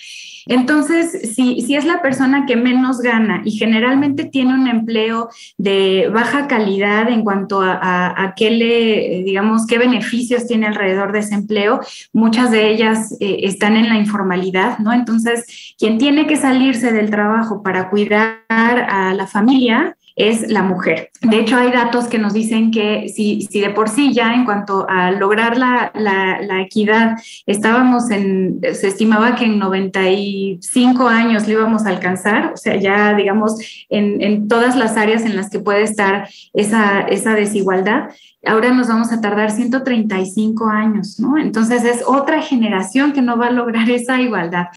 Entonces, 0.47 1.35
si, 1.35 1.61
si, 1.61 1.75
es 1.75 1.85
la 1.85 2.01
persona 2.01 2.47
que 2.47 2.55
menos 2.55 3.01
gana 3.01 3.43
y 3.45 3.51
generalmente 3.51 4.25
tiene 4.25 4.55
un 4.55 4.67
empleo 4.67 5.29
de 5.59 6.09
baja 6.11 6.47
calidad 6.47 7.07
en 7.09 7.23
cuanto 7.23 7.61
a, 7.61 7.79
a, 8.17 8.33
qué 8.35 8.49
le, 8.49 9.21
digamos, 9.23 9.67
qué 9.67 9.77
beneficios 9.77 10.47
tiene 10.47 10.65
alrededor 10.65 11.11
de 11.11 11.19
ese 11.19 11.35
empleo, 11.35 11.81
muchas 12.13 12.49
de 12.49 12.71
ellas 12.71 13.15
están 13.19 13.77
en 13.77 13.89
la 13.89 13.99
informalidad, 13.99 14.79
¿no? 14.79 14.91
Entonces, 14.91 15.75
quien 15.77 15.99
tiene 15.99 16.25
que 16.25 16.35
salirse 16.35 16.91
del 16.91 17.11
trabajo 17.11 17.61
para 17.61 17.91
cuidar 17.91 18.39
a 18.49 19.13
la 19.13 19.27
familia, 19.27 19.97
es 20.19 20.51
la 20.51 20.63
mujer. 20.63 21.11
De 21.21 21.39
hecho, 21.39 21.55
hay 21.55 21.71
datos 21.71 22.07
que 22.07 22.19
nos 22.19 22.33
dicen 22.33 22.71
que 22.71 23.07
si, 23.07 23.47
si 23.49 23.61
de 23.61 23.69
por 23.69 23.87
sí 23.87 24.13
ya 24.13 24.33
en 24.33 24.43
cuanto 24.43 24.85
a 24.89 25.11
lograr 25.11 25.57
la, 25.57 25.91
la, 25.95 26.61
equidad 26.61 27.15
estábamos 27.45 28.11
en, 28.11 28.59
se 28.73 28.89
estimaba 28.89 29.35
que 29.35 29.45
en 29.45 29.57
95 29.57 31.07
años 31.07 31.47
lo 31.47 31.53
íbamos 31.53 31.85
a 31.85 31.89
alcanzar, 31.89 32.51
o 32.53 32.57
sea, 32.57 32.75
ya 32.75 33.13
digamos 33.13 33.85
en, 33.87 34.21
en 34.21 34.49
todas 34.49 34.75
las 34.75 34.97
áreas 34.97 35.23
en 35.23 35.37
las 35.37 35.49
que 35.49 35.59
puede 35.59 35.83
estar 35.83 36.27
esa, 36.53 36.99
esa 36.99 37.33
desigualdad, 37.33 38.09
ahora 38.45 38.73
nos 38.73 38.89
vamos 38.89 39.13
a 39.13 39.21
tardar 39.21 39.51
135 39.51 40.67
años, 40.67 41.17
¿no? 41.21 41.37
Entonces 41.37 41.85
es 41.85 42.03
otra 42.05 42.41
generación 42.41 43.13
que 43.13 43.21
no 43.21 43.37
va 43.37 43.47
a 43.47 43.51
lograr 43.51 43.89
esa 43.89 44.19
igualdad 44.19 44.67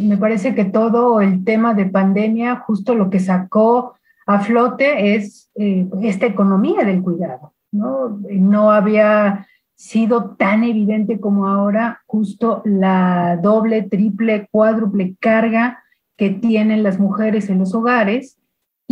me 0.00 0.16
parece 0.16 0.54
que 0.54 0.64
todo 0.64 1.20
el 1.20 1.44
tema 1.44 1.74
de 1.74 1.86
pandemia, 1.86 2.56
justo 2.56 2.94
lo 2.94 3.10
que 3.10 3.20
sacó 3.20 3.94
a 4.26 4.40
flote 4.40 5.14
es 5.14 5.50
eh, 5.54 5.88
esta 6.02 6.26
economía 6.26 6.84
del 6.84 7.02
cuidado, 7.02 7.52
¿no? 7.70 8.20
No 8.30 8.70
había 8.70 9.46
sido 9.74 10.36
tan 10.36 10.62
evidente 10.62 11.18
como 11.18 11.48
ahora 11.48 12.02
justo 12.06 12.62
la 12.64 13.36
doble, 13.42 13.82
triple, 13.82 14.48
cuádruple 14.50 15.16
carga 15.18 15.82
que 16.16 16.30
tienen 16.30 16.82
las 16.82 17.00
mujeres 17.00 17.50
en 17.50 17.58
los 17.58 17.74
hogares 17.74 18.38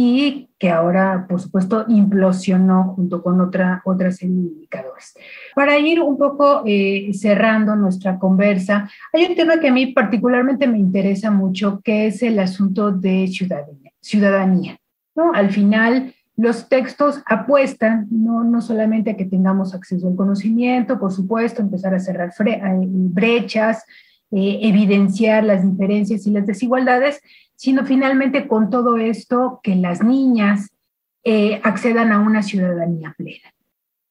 y 0.03 0.49
que 0.59 0.71
ahora, 0.71 1.27
por 1.29 1.43
supuesto, 1.43 1.85
implosionó 1.87 2.95
junto 2.95 3.23
con 3.23 3.39
otra, 3.39 3.83
otras 3.85 4.23
indicadores. 4.23 5.13
Para 5.55 5.79
ir 5.79 6.01
un 6.01 6.17
poco 6.17 6.63
eh, 6.65 7.11
cerrando 7.13 7.77
nuestra 7.77 8.19
conversa, 8.19 8.89
hay 9.13 9.27
un 9.27 9.37
tema 9.37 9.61
que 9.61 9.69
a 9.69 9.73
mí 9.73 9.89
particularmente 9.89 10.67
me 10.67 10.79
interesa 10.79 11.31
mucho, 11.31 11.83
que 11.85 12.07
es 12.07 12.23
el 12.23 12.39
asunto 12.39 12.91
de 12.91 13.27
ciudadanía. 13.27 13.93
ciudadanía 14.01 14.79
¿no? 15.15 15.35
Al 15.35 15.51
final, 15.51 16.15
los 16.35 16.71
textos 16.71 17.23
apuestan 17.27 18.07
no, 18.11 18.43
no 18.43 18.63
solamente 18.63 19.11
a 19.11 19.17
que 19.19 19.27
tengamos 19.27 19.75
acceso 19.75 20.09
al 20.09 20.17
conocimiento, 20.17 20.99
por 20.99 21.13
supuesto, 21.13 21.61
empezar 21.61 21.93
a 21.93 22.01
cerrar 22.01 22.33
brechas, 22.81 23.85
eh, 24.31 24.61
evidenciar 24.63 25.45
las 25.45 25.63
diferencias 25.63 26.27
y 26.27 26.31
las 26.31 26.47
desigualdades, 26.47 27.21
sino 27.61 27.85
finalmente 27.85 28.49
con 28.49 28.71
todo 28.71 28.97
esto 28.97 29.61
que 29.63 29.77
las 29.77 30.03
niñas 30.03 30.71
eh, 31.25 31.61
accedan 31.63 32.11
a 32.11 32.19
una 32.19 32.43
ciudadanía 32.43 33.15
plena. 33.19 33.53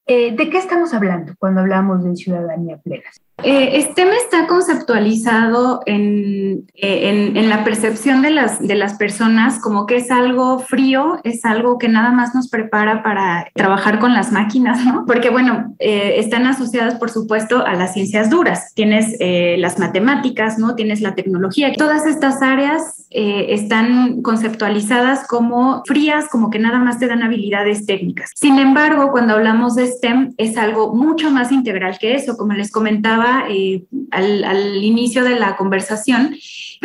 Eh, 0.06 0.36
¿De 0.36 0.52
qué 0.52 0.60
estamos 0.60 0.94
hablando 0.94 1.34
cuando 1.40 1.62
hablamos 1.62 2.04
de 2.04 2.16
ciudadanía 2.16 2.78
plena? 2.78 3.10
Eh, 3.44 3.82
STEM 3.82 4.10
está 4.10 4.48
conceptualizado 4.48 5.82
en, 5.86 6.68
eh, 6.76 7.10
en, 7.10 7.38
en, 7.38 7.50
la 7.50 7.64
percepción 7.64 8.22
de 8.22 8.32
las, 8.32 8.60
de 8.60 8.76
las 8.76 8.96
personas 8.96 9.60
como 9.60 9.86
que 9.86 9.98
es 9.98 10.12
algo 10.12 10.60
frío, 10.60 11.20
es 11.24 11.46
algo 11.46 11.78
que 11.78 11.88
nada 11.88 12.12
más 12.12 12.36
nos 12.36 12.50
prepara 12.50 13.02
para 13.02 13.48
trabajar 13.54 14.00
con 14.00 14.14
las 14.14 14.32
máquinas, 14.32 14.86
¿no? 14.86 15.06
Porque, 15.06 15.30
bueno, 15.30 15.76
eh, 15.80 16.16
están 16.18 16.48
asociadas, 16.48 16.96
por 16.96 17.10
supuesto, 17.10 17.66
a 17.66 17.74
las 17.76 17.94
ciencias 17.94 18.30
duras. 18.30 18.74
Tienes 18.74 19.16
las 19.20 19.80
matemáticas, 19.80 20.58
¿no? 20.58 20.76
Tienes 20.76 21.02
la 21.02 21.16
tecnología. 21.16 21.72
Todas 21.78 22.06
estas 22.06 22.42
áreas 22.42 23.08
están 23.10 24.22
conceptualizadas 24.22 25.28
como 25.28 25.84
frías, 25.86 26.28
como 26.30 26.50
que 26.50 26.60
nada 26.60 26.80
más 26.80 27.00
te 27.00 27.08
dan 27.08 27.24
habilidades 27.24 27.86
técnicas. 27.86 28.32
Sin 28.36 28.60
embargo, 28.60 29.12
cuando 29.12 29.34
hablamos 29.34 29.76
de 29.76 29.88
STEM, 29.88 30.34
es 30.38 30.58
algo 30.58 30.94
mucho 30.94 31.32
más 31.32 31.52
integral 31.52 31.98
que 32.00 32.16
eso. 32.16 32.38
Como 32.38 32.54
les 32.54 32.72
comentaba, 32.72 33.29
eh, 33.50 33.86
al, 34.12 34.84
inicio 34.84 35.24
de 35.24 35.40
la 35.40 35.56
conversación, 35.56 36.36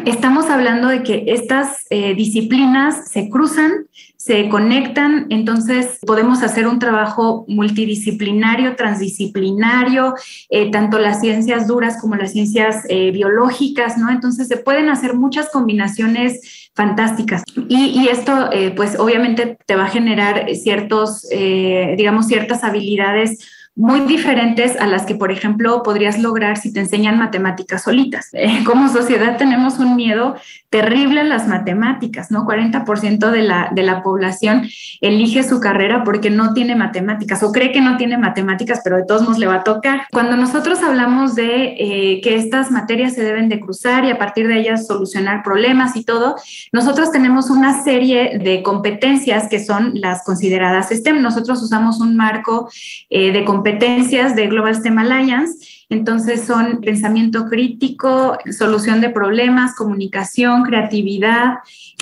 estamos 0.04 0.46
hablando 0.46 0.88
de 0.88 1.02
que 1.02 1.24
estas 1.28 1.86
eh, 1.90 2.14
disciplinas 2.14 3.10
se 3.10 3.28
cruzan, 3.28 3.86
se 4.16 4.48
conectan, 4.48 5.26
entonces 5.28 5.98
podemos 6.06 6.42
hacer 6.42 6.66
un 6.66 6.78
trabajo 6.78 7.44
multidisciplinario, 7.46 8.74
transdisciplinario, 8.74 10.14
eh, 10.48 10.70
tanto 10.70 10.98
las 10.98 11.20
ciencias 11.20 11.66
duras 11.66 12.00
como 12.00 12.16
las 12.16 12.32
ciencias 12.32 12.84
biológicas, 12.88 13.98
¿no? 13.98 14.10
Entonces 14.10 14.48
se 14.48 14.56
pueden 14.56 14.88
hacer 14.88 15.14
muchas 15.14 15.50
combinaciones 15.50 16.70
fantásticas. 16.74 17.42
Y, 17.68 18.08
esto, 18.08 18.50
pues 18.74 18.98
obviamente 18.98 19.58
te 19.66 19.76
va 19.76 19.84
a 19.84 19.90
generar 19.90 20.46
ciertos, 20.54 21.28
digamos, 21.28 22.26
ciertas 22.26 22.64
habilidades 22.64 23.38
muy 23.76 24.00
diferentes 24.02 24.80
a 24.80 24.86
las 24.86 25.04
que, 25.04 25.16
por 25.16 25.32
ejemplo, 25.32 25.82
podrías 25.82 26.18
lograr 26.18 26.58
si 26.58 26.72
te 26.72 26.80
enseñan 26.80 27.18
matemáticas 27.18 27.82
solitas. 27.82 28.30
Eh, 28.44 28.62
como 28.64 28.88
sociedad 28.90 29.38
tenemos 29.38 29.78
un 29.78 29.96
miedo 29.96 30.36
terrible 30.68 31.20
a 31.20 31.24
las 31.24 31.48
matemáticas, 31.48 32.30
¿no? 32.30 32.44
40% 32.44 33.30
de 33.30 33.42
la, 33.42 33.70
de 33.72 33.82
la 33.82 34.02
población 34.02 34.68
elige 35.00 35.42
su 35.44 35.60
carrera 35.60 36.04
porque 36.04 36.28
no 36.28 36.52
tiene 36.52 36.74
matemáticas 36.74 37.42
o 37.42 37.52
cree 37.52 37.72
que 37.72 37.80
no 37.80 37.96
tiene 37.96 38.18
matemáticas, 38.18 38.82
pero 38.84 38.96
de 38.96 39.04
todos 39.06 39.22
modos 39.22 39.38
le 39.38 39.46
va 39.46 39.56
a 39.56 39.64
tocar. 39.64 40.02
Cuando 40.10 40.36
nosotros 40.36 40.82
hablamos 40.82 41.36
de 41.36 41.76
eh, 41.78 42.20
que 42.22 42.36
estas 42.36 42.70
materias 42.70 43.14
se 43.14 43.22
deben 43.22 43.48
de 43.48 43.60
cruzar 43.60 44.04
y 44.04 44.10
a 44.10 44.18
partir 44.18 44.46
de 44.46 44.58
ellas 44.58 44.86
solucionar 44.86 45.42
problemas 45.42 45.96
y 45.96 46.04
todo, 46.04 46.36
nosotros 46.72 47.10
tenemos 47.10 47.48
una 47.48 47.82
serie 47.82 48.38
de 48.38 48.62
competencias 48.62 49.48
que 49.48 49.64
son 49.64 49.92
las 49.94 50.22
consideradas 50.22 50.90
STEM. 50.90 51.22
Nosotros 51.22 51.62
usamos 51.62 52.00
un 52.00 52.14
marco 52.14 52.68
eh, 53.08 53.32
de 53.32 53.44
competencias 53.44 53.63
competencias 53.64 54.36
de 54.36 54.46
Global 54.48 54.74
STEM 54.74 54.98
Alliance. 54.98 55.86
Entonces 55.88 56.42
son 56.42 56.82
pensamiento 56.82 57.46
crítico, 57.46 58.36
solución 58.50 59.00
de 59.00 59.08
problemas, 59.08 59.74
comunicación, 59.74 60.64
creatividad 60.64 61.54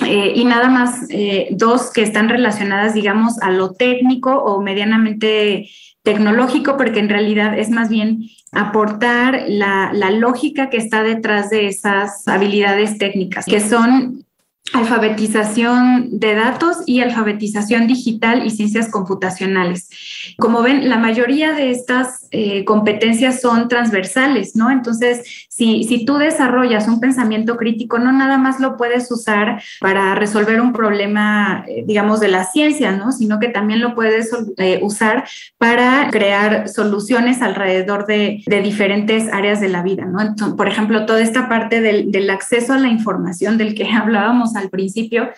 eh, 0.05 0.33
y 0.35 0.43
nada 0.43 0.67
más 0.69 1.05
eh, 1.09 1.47
dos 1.51 1.91
que 1.91 2.01
están 2.01 2.27
relacionadas, 2.27 2.93
digamos, 2.93 3.41
a 3.41 3.49
lo 3.49 3.71
técnico 3.71 4.31
o 4.31 4.61
medianamente 4.61 5.69
tecnológico, 6.01 6.75
porque 6.75 6.99
en 6.99 7.07
realidad 7.07 7.57
es 7.57 7.69
más 7.69 7.87
bien 7.87 8.25
aportar 8.51 9.45
la, 9.47 9.91
la 9.93 10.11
lógica 10.11 10.69
que 10.69 10.77
está 10.77 11.01
detrás 11.01 11.49
de 11.49 11.67
esas 11.67 12.27
habilidades 12.27 12.97
técnicas, 12.97 13.45
que 13.45 13.61
son 13.61 14.22
alfabetización 14.71 16.19
de 16.19 16.35
datos 16.35 16.77
y 16.85 17.01
alfabetización 17.01 17.85
digital 17.85 18.45
y 18.45 18.49
ciencias 18.49 18.89
computacionales. 18.89 19.89
Como 20.37 20.61
ven, 20.61 20.89
la 20.89 20.97
mayoría 20.97 21.51
de 21.51 21.69
estas 21.69 22.27
eh, 22.31 22.63
competencias 22.63 23.41
son 23.41 23.67
transversales, 23.67 24.55
¿no? 24.55 24.71
Entonces, 24.71 25.47
si, 25.49 25.83
si 25.83 26.05
tú 26.05 26.17
desarrollas 26.17 26.87
un 26.87 27.01
pensamiento 27.01 27.57
crítico, 27.57 27.99
no 27.99 28.11
nada 28.13 28.37
más 28.37 28.59
lo 28.61 28.77
puedes 28.77 29.11
usar 29.11 29.61
para 29.81 30.15
resolver 30.15 30.61
un 30.61 30.71
problema, 30.71 31.65
eh, 31.67 31.83
digamos, 31.85 32.21
de 32.21 32.29
la 32.29 32.45
ciencia, 32.45 32.93
¿no? 32.93 33.11
Sino 33.11 33.39
que 33.39 33.49
también 33.49 33.81
lo 33.81 33.93
puedes 33.93 34.31
eh, 34.57 34.79
usar 34.81 35.25
para 35.57 36.09
crear 36.09 36.69
soluciones 36.69 37.41
alrededor 37.41 38.05
de, 38.07 38.41
diferentes 38.63 39.31
áreas 39.33 39.59
de 39.59 39.67
la 39.67 39.83
vida, 39.83 40.05
¿no? 40.05 40.55
Por 40.55 40.69
ejemplo, 40.69 41.05
toda 41.05 41.21
esta 41.21 41.49
parte 41.49 41.81
del, 41.81 42.11
del 42.11 42.29
acceso 42.29 42.73
a 42.73 42.77
la 42.77 42.87
información 42.87 43.57
del 43.57 43.75
que 43.75 43.85
hablábamos 43.91 44.52
al 44.55 44.69
principio, 44.69 45.29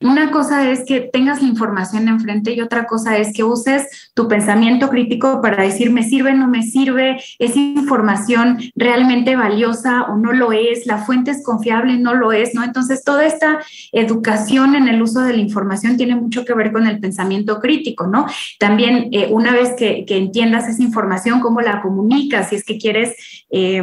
una 0.00 0.30
cosa 0.30 0.70
es 0.70 0.84
que 0.84 1.00
tengas 1.00 1.42
la 1.42 1.48
información 1.48 2.06
enfrente 2.06 2.52
y 2.54 2.60
otra 2.60 2.86
cosa 2.86 3.18
es 3.18 3.32
que 3.32 3.42
uses 3.42 4.12
tu 4.14 4.28
pensamiento 4.28 4.90
crítico 4.90 5.42
para 5.42 5.64
decir, 5.64 5.90
me 5.90 6.04
sirve, 6.04 6.34
no 6.34 6.46
me 6.46 6.62
sirve, 6.62 7.20
es 7.40 7.56
información 7.56 8.58
realmente 8.76 9.34
valiosa 9.34 10.04
o 10.04 10.16
no 10.16 10.32
lo 10.32 10.52
es, 10.52 10.86
la 10.86 10.98
fuente 10.98 11.32
es 11.32 11.42
confiable, 11.42 11.98
no 11.98 12.14
lo 12.14 12.30
es, 12.30 12.54
¿no? 12.54 12.62
Entonces, 12.62 13.02
toda 13.02 13.26
esta 13.26 13.58
educación 13.90 14.76
en 14.76 14.86
el 14.86 15.02
uso 15.02 15.22
de 15.22 15.32
la 15.32 15.40
información 15.40 15.96
tiene 15.96 16.14
mucho 16.14 16.44
que 16.44 16.54
ver 16.54 16.70
con 16.70 16.86
el 16.86 17.00
pensamiento 17.00 17.58
crítico, 17.58 18.06
¿no? 18.06 18.26
También, 18.60 19.08
eh, 19.10 19.26
una 19.32 19.52
vez 19.52 19.72
que, 19.76 20.04
entiendas 20.08 20.68
esa 20.68 20.82
información, 20.82 21.40
cómo 21.40 21.60
la 21.60 21.80
comunicas, 21.80 22.50
si 22.50 22.56
es 22.56 22.64
que 22.64 22.78
quieres... 22.78 23.16
Eh, 23.50 23.82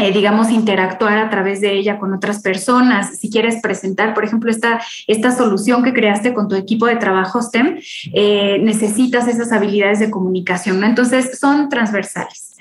eh, 0.00 0.12
digamos, 0.12 0.50
interactuar 0.50 1.18
a 1.18 1.28
través 1.28 1.60
de 1.60 1.72
ella 1.72 1.98
con 1.98 2.14
otras 2.14 2.40
personas. 2.40 3.18
Si 3.18 3.30
quieres 3.30 3.60
presentar, 3.60 4.14
por 4.14 4.24
ejemplo, 4.24 4.48
esta, 4.48 4.80
esta 5.08 5.32
solución 5.32 5.82
que 5.82 5.92
creaste 5.92 6.32
con 6.34 6.46
tu 6.46 6.54
equipo 6.54 6.86
de 6.86 6.94
trabajo 6.94 7.42
STEM, 7.42 7.80
eh, 8.12 8.60
necesitas 8.62 9.26
esas 9.26 9.50
habilidades 9.50 9.98
de 9.98 10.08
comunicación. 10.08 10.84
Entonces, 10.84 11.40
son 11.40 11.68
transversales. 11.68 12.56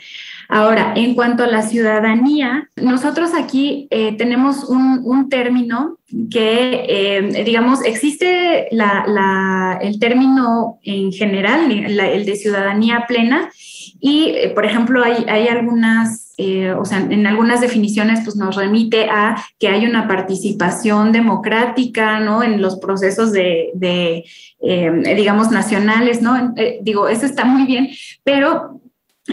Ahora, 0.49 0.93
en 0.95 1.13
cuanto 1.13 1.43
a 1.43 1.47
la 1.47 1.61
ciudadanía, 1.61 2.71
nosotros 2.75 3.31
aquí 3.37 3.87
eh, 3.91 4.17
tenemos 4.17 4.63
un, 4.63 5.01
un, 5.03 5.29
término 5.29 5.99
que, 6.31 7.43
digamos, 7.45 7.83
existe 7.85 8.67
la, 8.71 9.05
la, 9.07 9.77
el 9.79 9.99
término 9.99 10.79
en 10.83 11.11
general, 11.11 11.69
el 11.69 12.25
de 12.25 12.35
ciudadanía 12.35 13.05
plena, 13.07 13.51
y, 13.99 14.49
por 14.53 14.65
ejemplo, 14.65 15.03
hay, 15.03 15.25
hay 15.27 15.47
algunas 15.47 16.27
eh, 16.39 16.71
o 16.71 16.85
sea, 16.85 16.99
en 16.99 17.25
algunas 17.25 17.61
definiciones 17.61 18.19
pues 18.23 18.35
nos 18.35 18.55
remite 18.55 19.09
a 19.09 19.43
que 19.57 19.69
hay 19.69 19.87
una 19.87 20.07
participación 20.07 21.11
democrática, 21.11 22.19
¿no? 22.19 22.43
En 22.43 22.61
los 22.61 22.77
procesos 22.77 23.31
de, 23.31 24.23
eh, 24.61 25.13
digamos, 25.15 25.49
nacionales, 25.49 26.21
¿no? 26.21 26.53
Eh, 26.55 26.77
digo, 26.83 27.07
eso 27.07 27.25
está 27.25 27.43
muy 27.43 27.65
bien, 27.65 27.89
pero 28.23 28.79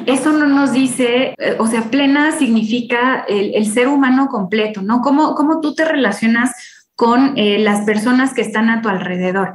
eso 0.06 0.32
no 0.32 0.46
nos 0.46 0.72
dice, 0.72 1.34
o 1.58 1.66
sea, 1.66 1.82
plena 1.82 2.32
significa 2.32 3.24
el, 3.28 3.66
ser 3.66 3.86
humano 3.88 4.28
completo, 4.28 4.80
¿no? 4.80 5.02
¿Cómo, 5.02 5.34
¿Cómo 5.34 5.60
tú 5.60 5.74
te 5.74 5.84
relacionas 5.84 6.52
con 6.96 7.36
eh, 7.36 7.58
las 7.58 7.84
personas 7.84 8.34
que 8.34 8.42
están 8.42 8.70
a 8.70 8.80
tu 8.80 8.88
alrededor. 8.88 9.54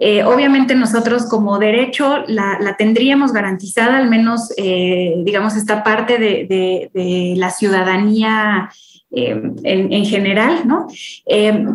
Eh, 0.00 0.24
obviamente 0.24 0.74
nosotros 0.74 1.26
como 1.26 1.58
derecho 1.58 2.24
la, 2.26 2.74
tendríamos 2.78 3.32
garantizada, 3.32 3.98
al 3.98 4.10
menos, 4.10 4.52
eh, 4.56 5.14
digamos, 5.24 5.56
esta 5.56 5.84
parte 5.84 6.18
de, 6.18 6.90
la 7.36 7.50
ciudadanía 7.50 8.70
en, 9.12 9.56
en, 9.64 10.04
general, 10.04 10.66
¿no? 10.66 10.86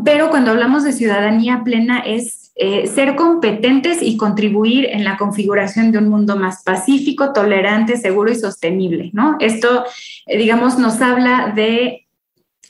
pero 0.04 0.30
cuando 0.30 0.52
hablamos 0.52 0.84
de 0.84 0.94
ciudadanía 0.94 1.62
plena 1.64 2.00
es 2.00 2.52
ser 2.94 3.16
competentes 3.16 4.02
y 4.02 4.16
contribuir 4.16 4.86
en 4.86 5.04
la 5.04 5.18
configuración 5.18 5.92
de 5.92 5.98
un 5.98 6.10
mundo 6.10 6.38
más 6.38 6.64
pacífico, 6.64 7.34
tolerante, 7.34 7.98
seguro 7.98 8.32
y 8.32 8.36
sostenible, 8.36 9.10
¿no? 9.14 9.36
Esto, 9.40 9.84
digamos, 10.28 10.78
nos 10.78 11.02
habla 11.02 11.52
de 11.56 12.05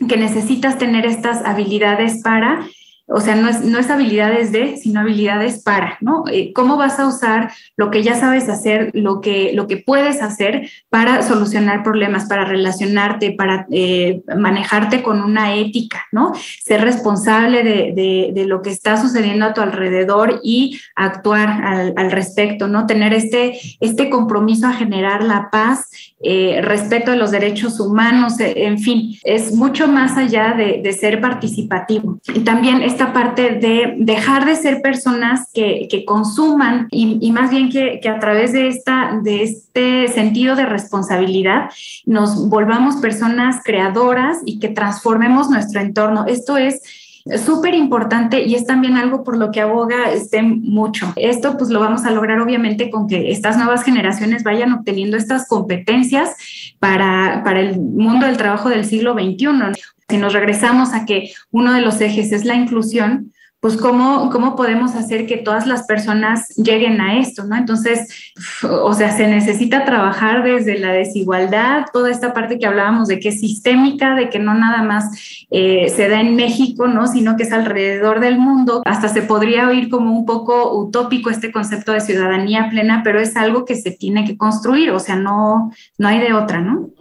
que 0.07 0.17
necesitas 0.17 0.77
tener 0.77 1.05
estas 1.05 1.43
habilidades 1.45 2.21
para 2.21 2.67
o 3.07 3.21
sea, 3.21 3.35
no 3.35 3.47
es, 3.47 3.63
no 3.63 3.77
es 3.77 3.89
habilidades 3.91 4.51
de, 4.51 4.77
sino 4.77 5.01
habilidades 5.01 5.61
para, 5.61 5.97
¿no? 6.01 6.23
Eh, 6.31 6.51
¿Cómo 6.53 6.75
vas 6.75 6.99
a 6.99 7.05
usar 7.05 7.51
lo 7.77 7.91
que 7.91 8.01
ya 8.01 8.15
sabes 8.15 8.49
hacer, 8.49 8.89
lo 8.93 9.21
que, 9.21 9.51
lo 9.53 9.67
que 9.67 9.77
puedes 9.77 10.23
hacer 10.23 10.69
para 10.89 11.21
solucionar 11.21 11.83
problemas, 11.83 12.25
para 12.25 12.45
relacionarte, 12.45 13.33
para 13.33 13.67
eh, 13.69 14.23
manejarte 14.35 15.03
con 15.03 15.21
una 15.21 15.55
ética, 15.55 16.03
¿no? 16.11 16.33
Ser 16.63 16.81
responsable 16.81 17.63
de, 17.63 18.31
de, 18.33 18.45
lo 18.45 18.61
que 18.61 18.71
está 18.71 18.99
sucediendo 18.99 19.45
a 19.45 19.53
tu 19.53 19.61
alrededor 19.61 20.39
y 20.43 20.79
actuar 20.95 21.49
al, 21.63 21.93
al, 21.97 22.11
respecto, 22.11 22.67
¿no? 22.67 22.87
Tener 22.87 23.13
este, 23.13 23.59
este 23.79 24.09
compromiso 24.09 24.67
a 24.67 24.73
generar 24.73 25.23
la 25.23 25.49
paz, 25.51 25.89
eh, 26.23 26.59
respeto 26.63 27.11
a 27.11 27.15
los 27.15 27.31
derechos 27.31 27.79
humanos, 27.79 28.35
en 28.39 28.79
fin, 28.79 29.15
es 29.23 29.53
mucho 29.53 29.87
más 29.87 30.17
allá 30.17 30.53
de, 30.57 30.81
de 30.83 30.93
ser 30.93 31.21
participativo. 31.21 32.19
Y 32.33 32.39
también 32.39 32.81
esta 32.95 33.11
parte 33.11 33.55
de 33.55 33.95
dejar 33.97 34.45
de 34.45 34.55
ser 34.55 34.81
personas 34.81 35.49
que, 35.53 36.03
consuman 36.07 36.87
y, 36.91 37.29
más 37.33 37.51
bien 37.51 37.69
que, 37.69 37.99
a 38.07 38.19
través 38.19 38.53
de, 38.53 38.69
esta, 38.69 39.19
de 39.21 39.43
este 39.43 40.07
sentido 40.07 40.55
de 40.55 40.65
responsabilidad 40.65 41.69
nos 42.05 42.47
volvamos 42.47 42.95
personas 42.97 43.61
creadoras 43.65 44.37
y 44.45 44.59
que 44.59 44.69
transformemos 44.69 45.49
nuestro 45.49 45.81
entorno. 45.81 46.25
Esto 46.25 46.55
es 46.57 46.81
súper 47.43 47.73
importante 47.73 48.43
y 48.43 48.55
es 48.55 48.65
también 48.65 48.95
algo 48.95 49.25
por 49.25 49.35
lo 49.35 49.51
que 49.51 49.59
aboga 49.59 50.11
este 50.11 50.41
mucho. 50.41 51.11
Esto 51.17 51.57
pues 51.57 51.69
lo 51.71 51.81
vamos 51.81 52.05
a 52.05 52.11
lograr 52.11 52.39
obviamente 52.39 52.89
con 52.89 53.09
que 53.09 53.31
estas 53.31 53.57
nuevas 53.57 53.83
generaciones 53.83 54.43
vayan 54.43 54.71
obteniendo 54.71 55.17
estas 55.17 55.49
competencias 55.49 56.31
para, 56.79 57.41
para 57.43 57.59
el 57.59 57.77
mundo 57.77 58.25
del 58.25 58.37
trabajo 58.37 58.69
del 58.69 58.85
siglo 58.85 59.15
XXI. 59.15 59.73
Si 60.09 60.17
nos 60.17 60.33
regresamos 60.33 60.93
a 60.93 61.05
que 61.05 61.31
uno 61.51 61.73
de 61.73 61.81
los 61.81 61.99
ejes 61.99 62.31
es 62.31 62.45
la 62.45 62.55
inclusión, 62.55 63.31
pues 63.65 63.77
cómo, 63.77 64.29
cómo 64.29 64.55
podemos 64.55 64.93
hacer 64.93 65.25
que 65.25 65.37
todas 65.37 65.65
las 65.65 65.87
personas 65.87 66.49
lleguen 66.49 67.01
a 67.01 67.17
esto, 67.17 67.45
¿no? 67.45 67.55
Entonces, 67.55 68.33
o 68.61 68.93
sea, 68.93 69.09
se 69.17 69.25
necesita 69.25 69.85
trabajar 69.85 70.43
desde 70.43 70.77
la 70.77 70.91
desigualdad, 70.91 71.85
toda 71.91 72.11
esta 72.11 72.31
parte 72.31 72.59
que 72.59 72.67
hablábamos 72.67 73.07
de 73.07 73.19
que 73.19 73.29
es 73.29 73.39
sistémica, 73.39 74.13
de 74.13 74.29
que 74.29 74.37
no 74.37 74.53
nada 74.53 74.83
más 74.83 75.45
eh, 75.49 75.89
se 75.89 76.07
da 76.07 76.21
en 76.21 76.35
México, 76.35 76.87
¿no? 76.87 77.07
Sino 77.07 77.37
que 77.37 77.41
es 77.41 77.51
alrededor 77.51 78.19
del 78.19 78.37
mundo. 78.37 78.83
Hasta 78.85 79.07
se 79.07 79.23
podría 79.23 79.67
oír 79.67 79.89
como 79.89 80.15
un 80.15 80.27
poco 80.27 80.77
utópico 80.77 81.31
este 81.31 81.51
concepto 81.51 81.91
de 81.93 82.01
ciudadanía 82.01 82.69
plena, 82.69 83.01
pero 83.03 83.19
es 83.19 83.35
algo 83.35 83.65
que 83.65 83.75
se 83.75 83.89
tiene 83.89 84.25
que 84.25 84.37
construir, 84.37 84.91
o 84.91 84.99
sea, 84.99 85.15
no, 85.15 85.71
no 85.97 86.07
hay 86.07 86.19
de 86.19 86.33
otra, 86.33 86.61
¿no? 86.61 86.91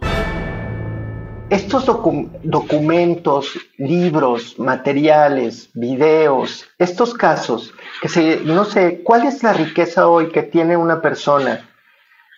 Estos 1.49 1.85
documentos, 1.85 3.53
libros, 3.77 4.57
materiales, 4.57 5.69
videos, 5.73 6.65
estos 6.79 7.13
casos, 7.13 7.73
que 8.01 8.09
se, 8.09 8.39
no 8.41 8.65
sé, 8.65 9.01
¿cuál 9.03 9.27
es 9.27 9.43
la 9.43 9.53
riqueza 9.53 10.07
hoy 10.07 10.31
que 10.31 10.43
tiene 10.43 10.75
una 10.75 11.01
persona 11.01 11.69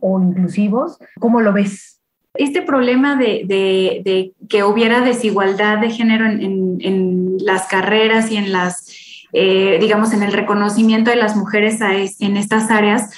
o 0.00 0.20
inclusivos, 0.20 0.98
¿cómo 1.20 1.40
lo 1.40 1.52
ves? 1.52 2.00
Este 2.34 2.62
problema 2.62 3.14
de, 3.14 4.32
que 4.48 4.64
hubiera 4.64 5.02
desigualdad 5.02 5.78
de 5.78 5.90
género 5.90 6.26
en, 6.26 7.36
las 7.38 7.68
carreras 7.68 8.30
y 8.32 8.36
en 8.36 8.50
las, 8.50 8.90
eh, 9.32 9.78
digamos, 9.80 10.12
en 10.12 10.24
el 10.24 10.32
reconocimiento 10.32 11.10
de 11.10 11.16
las 11.16 11.36
mujeres 11.36 11.80
en 11.80 12.36
estas 12.36 12.72
áreas, 12.72 13.10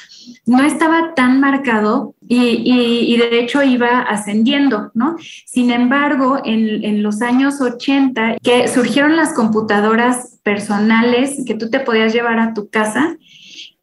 no 0.46 0.62
estaba 0.62 1.14
tan 1.14 1.40
marcado 1.40 2.14
y, 2.26 3.16
de 3.16 3.40
hecho 3.40 3.62
iba 3.62 4.00
ascendiendo, 4.00 4.90
¿no? 4.94 5.16
Sin 5.46 5.70
embargo, 5.70 6.40
en, 6.44 7.02
los 7.02 7.22
años 7.22 7.60
80, 7.60 8.36
que 8.42 8.68
surgieron 8.68 9.16
las 9.16 9.32
computadoras 9.32 10.38
personales 10.42 11.42
que 11.46 11.54
tú 11.54 11.70
te 11.70 11.80
podías 11.80 12.12
llevar 12.12 12.38
a 12.38 12.54
tu 12.54 12.68
casa, 12.68 13.16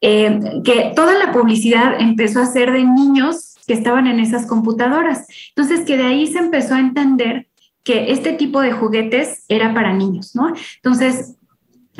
eh, 0.00 0.40
que 0.64 0.92
toda 0.96 1.18
la 1.18 1.32
publicidad 1.32 2.00
empezó 2.00 2.40
a 2.40 2.46
ser 2.46 2.72
de 2.72 2.84
niños 2.84 3.54
que 3.66 3.74
estaban 3.74 4.06
en 4.06 4.20
esas 4.20 4.46
computadoras. 4.46 5.26
Entonces, 5.54 5.84
que 5.86 5.96
de 5.96 6.04
ahí 6.04 6.26
se 6.26 6.38
empezó 6.38 6.74
a 6.74 6.80
entender 6.80 7.46
que 7.84 8.12
este 8.12 8.32
tipo 8.32 8.60
de 8.60 8.72
juguetes 8.72 9.44
era 9.48 9.74
para 9.74 9.92
niños, 9.92 10.34
¿no? 10.34 10.52
Entonces, 10.76 11.36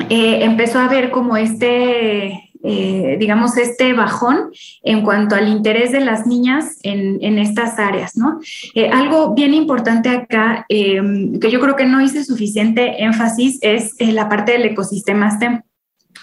eh, 0.09 0.43
empezó 0.43 0.79
a 0.79 0.87
ver 0.87 1.11
como 1.11 1.37
este 1.37 2.51
eh, 2.65 3.17
digamos, 3.19 3.57
este 3.57 3.91
bajón 3.91 4.51
en 4.83 5.01
cuanto 5.01 5.35
al 5.35 5.49
interés 5.49 5.91
de 5.91 5.99
las 5.99 6.25
niñas 6.25 6.77
en, 6.83 7.37
estas 7.37 7.77
áreas, 7.77 8.15
¿no? 8.15 8.39
Eh, 8.73 8.89
algo 8.89 9.33
bien 9.33 9.53
importante 9.53 10.07
acá, 10.07 10.65
em, 10.69 11.39
que 11.39 11.51
yo 11.51 11.59
creo 11.59 11.75
que 11.75 11.85
no 11.85 11.99
hice 11.99 12.23
suficiente 12.23 13.03
énfasis, 13.03 13.59
es 13.61 13.95
eh, 13.99 14.13
la 14.13 14.29
parte 14.29 14.53
del 14.53 14.63
ecosistema 14.63 15.29
STEM. 15.29 15.61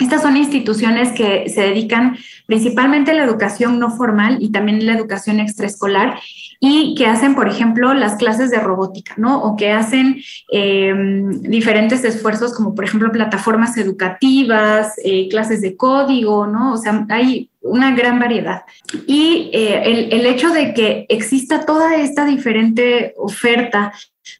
Estas 0.01 0.23
son 0.23 0.39
instituciones 0.39 1.13
que 1.13 1.51
se 1.51 1.61
dedican 1.61 2.17
principalmente 2.47 3.11
a 3.11 3.15
la 3.15 3.25
educación 3.25 3.79
no 3.79 3.91
formal 3.91 4.39
y 4.41 4.51
también 4.51 4.87
la 4.87 4.95
educación 4.95 5.41
extraescolar 5.41 6.19
y 6.63 6.95
que 6.95 7.07
hacen, 7.07 7.35
por 7.35 7.49
ejemplo, 7.49 7.95
las 7.95 8.17
clases 8.17 8.51
de 8.51 8.61
robótica, 8.61 9.15
¿no? 9.17 9.43
O 9.43 9.57
que 9.57 9.73
hacen 9.73 10.23
em, 10.51 11.41
diferentes 11.41 12.05
esfuerzos 12.05 12.53
como, 12.53 12.75
por 12.75 12.85
ejemplo, 12.85 13.11
plataformas 13.11 13.79
educativas, 13.79 14.93
eh, 15.03 15.29
clases 15.31 15.63
de 15.63 15.75
código, 15.75 16.47
¿no? 16.47 16.75
O 16.75 16.77
sea, 16.77 17.07
hay 17.09 17.49
una 17.63 17.95
gran 17.97 18.19
variedad. 18.19 18.63
Y 19.07 19.51
eh, 19.55 19.83
el, 19.85 20.13
el, 20.13 20.27
hecho 20.27 20.51
de 20.51 20.75
que 20.75 21.07
exista 21.09 21.65
toda 21.65 21.97
esta 21.97 22.27
diferente 22.27 23.15
oferta 23.17 23.95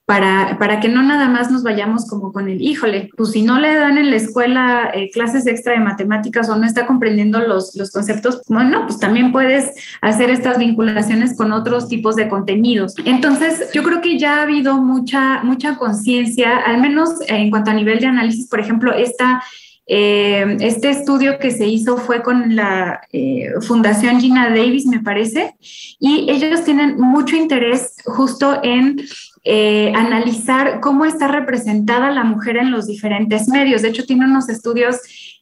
para, 0.05 0.59
para 0.59 0.81
que 0.81 0.89
no 0.89 1.03
nada 1.03 1.29
más 1.29 1.51
nos 1.51 1.63
vayamos 1.63 2.07
como 2.07 2.33
con 2.33 2.49
el, 2.49 2.61
híjole, 2.61 3.11
pues 3.17 3.31
si 3.31 3.43
no 3.43 3.59
le 3.59 3.75
dan 3.75 3.99
en 3.99 4.11
la 4.11 4.17
escuela 4.17 4.91
eh, 4.93 5.11
clases 5.11 5.47
extra 5.47 5.73
de 5.73 5.81
matemáticas 5.81 6.49
o 6.49 6.57
no 6.57 6.67
está 6.67 6.87
comprendiendo 6.87 7.41
los, 7.41 7.75
los 7.77 7.91
conceptos, 7.91 8.43
bueno, 8.49 8.87
pues 8.87 8.99
también 8.99 9.33
puedes 9.33 9.73
hacer 10.01 10.31
estas 10.31 10.59
vinculaciones 10.59 11.37
con 11.37 11.53
otros 11.53 11.89
tipos 11.89 12.17
de 12.17 12.29
contenidos. 12.29 12.95
Entonces, 13.05 13.71
yo 13.73 13.83
creo 13.83 14.01
que 14.01 14.19
ya 14.19 14.39
ha 14.39 14.43
habido 14.43 14.79
mucha, 14.79 15.43
mucha 15.43 15.77
conciencia, 15.77 16.59
al 16.59 16.81
menos 16.81 17.11
en 17.29 17.51
cuanto 17.51 17.71
a 17.71 17.75
nivel 17.75 18.01
de 18.01 18.07
análisis, 18.07 18.49
por 18.49 18.61
ejemplo, 18.61 18.93
esta 18.93 19.43
eh, 19.87 20.57
este 20.61 20.91
estudio 20.91 21.39
que 21.39 21.51
se 21.51 21.67
hizo 21.67 21.97
fue 21.97 22.23
con 22.23 22.55
la 22.55 23.01
eh, 23.13 23.51
Fundación 23.61 24.21
Gina 24.21 24.49
Davis, 24.49 24.87
me 24.87 25.01
parece, 25.01 25.55
y 25.99 26.31
ellos 26.31 26.65
tienen 26.65 27.01
mucho 27.01 27.37
interés 27.37 27.97
justo 28.05 28.61
en 28.63 29.01
eh, 29.45 29.93
analizar 29.97 30.81
cómo 30.81 31.07
está 31.07 31.27
representada 31.27 32.11
la 32.11 32.25
mujer 32.25 32.59
en 32.59 32.71
los 32.71 32.87
diferentes 32.87 33.49
medios. 33.49 33.83
De 33.83 33.89
hecho, 33.89 34.05
tiene 34.05 34.27
unos 34.27 34.49
estudios 34.49 35.01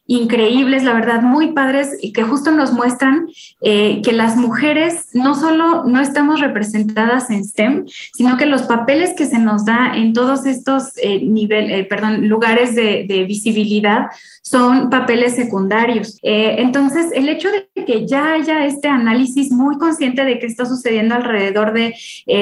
increíbles, 0.09 0.83
la 0.83 0.93
verdad, 0.93 1.21
muy 1.21 1.51
padres 1.51 1.95
y 2.01 2.13
que 2.13 2.23
justo 2.23 2.49
nos 2.49 2.73
muestran 2.73 3.27
eh, 3.61 4.01
que 4.03 4.11
las 4.11 4.35
mujeres 4.37 5.09
no 5.13 5.35
solo 5.35 5.83
no 5.83 6.01
estamos 6.01 6.41
representadas 6.41 7.29
en 7.29 7.45
STEM, 7.45 7.85
sino 7.87 8.35
que 8.35 8.47
los 8.47 8.63
papeles 8.63 9.13
que 9.15 9.27
se 9.27 9.37
nos 9.37 9.65
da 9.65 9.93
en 9.95 10.13
todos 10.13 10.47
estos 10.47 10.97
eh, 10.97 11.21
niveles, 11.21 11.85
perdón, 11.85 12.27
lugares 12.27 12.73
de, 12.73 13.05
de, 13.07 13.23
visibilidad 13.25 14.07
son 14.41 14.89
papeles 14.89 15.35
secundarios. 15.35 16.17
entonces, 16.23 17.11
el 17.13 17.29
hecho 17.29 17.49
de 17.51 17.85
que 17.85 18.07
ya 18.07 18.33
haya 18.33 18.65
este 18.65 18.87
análisis 18.87 19.51
muy 19.51 19.77
consciente 19.77 20.25
de 20.25 20.39
qué 20.39 20.47
está 20.47 20.65
sucediendo 20.65 21.13
alrededor 21.13 21.73
de 21.73 21.93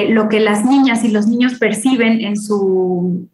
lo 0.09 0.30
que 0.30 0.39
las 0.39 0.63
niñas 0.63 1.03
y 1.03 1.09
los 1.09 1.28
niños 1.28 1.55
perciben 1.55 2.22
en 2.22 2.38
su 2.38 3.28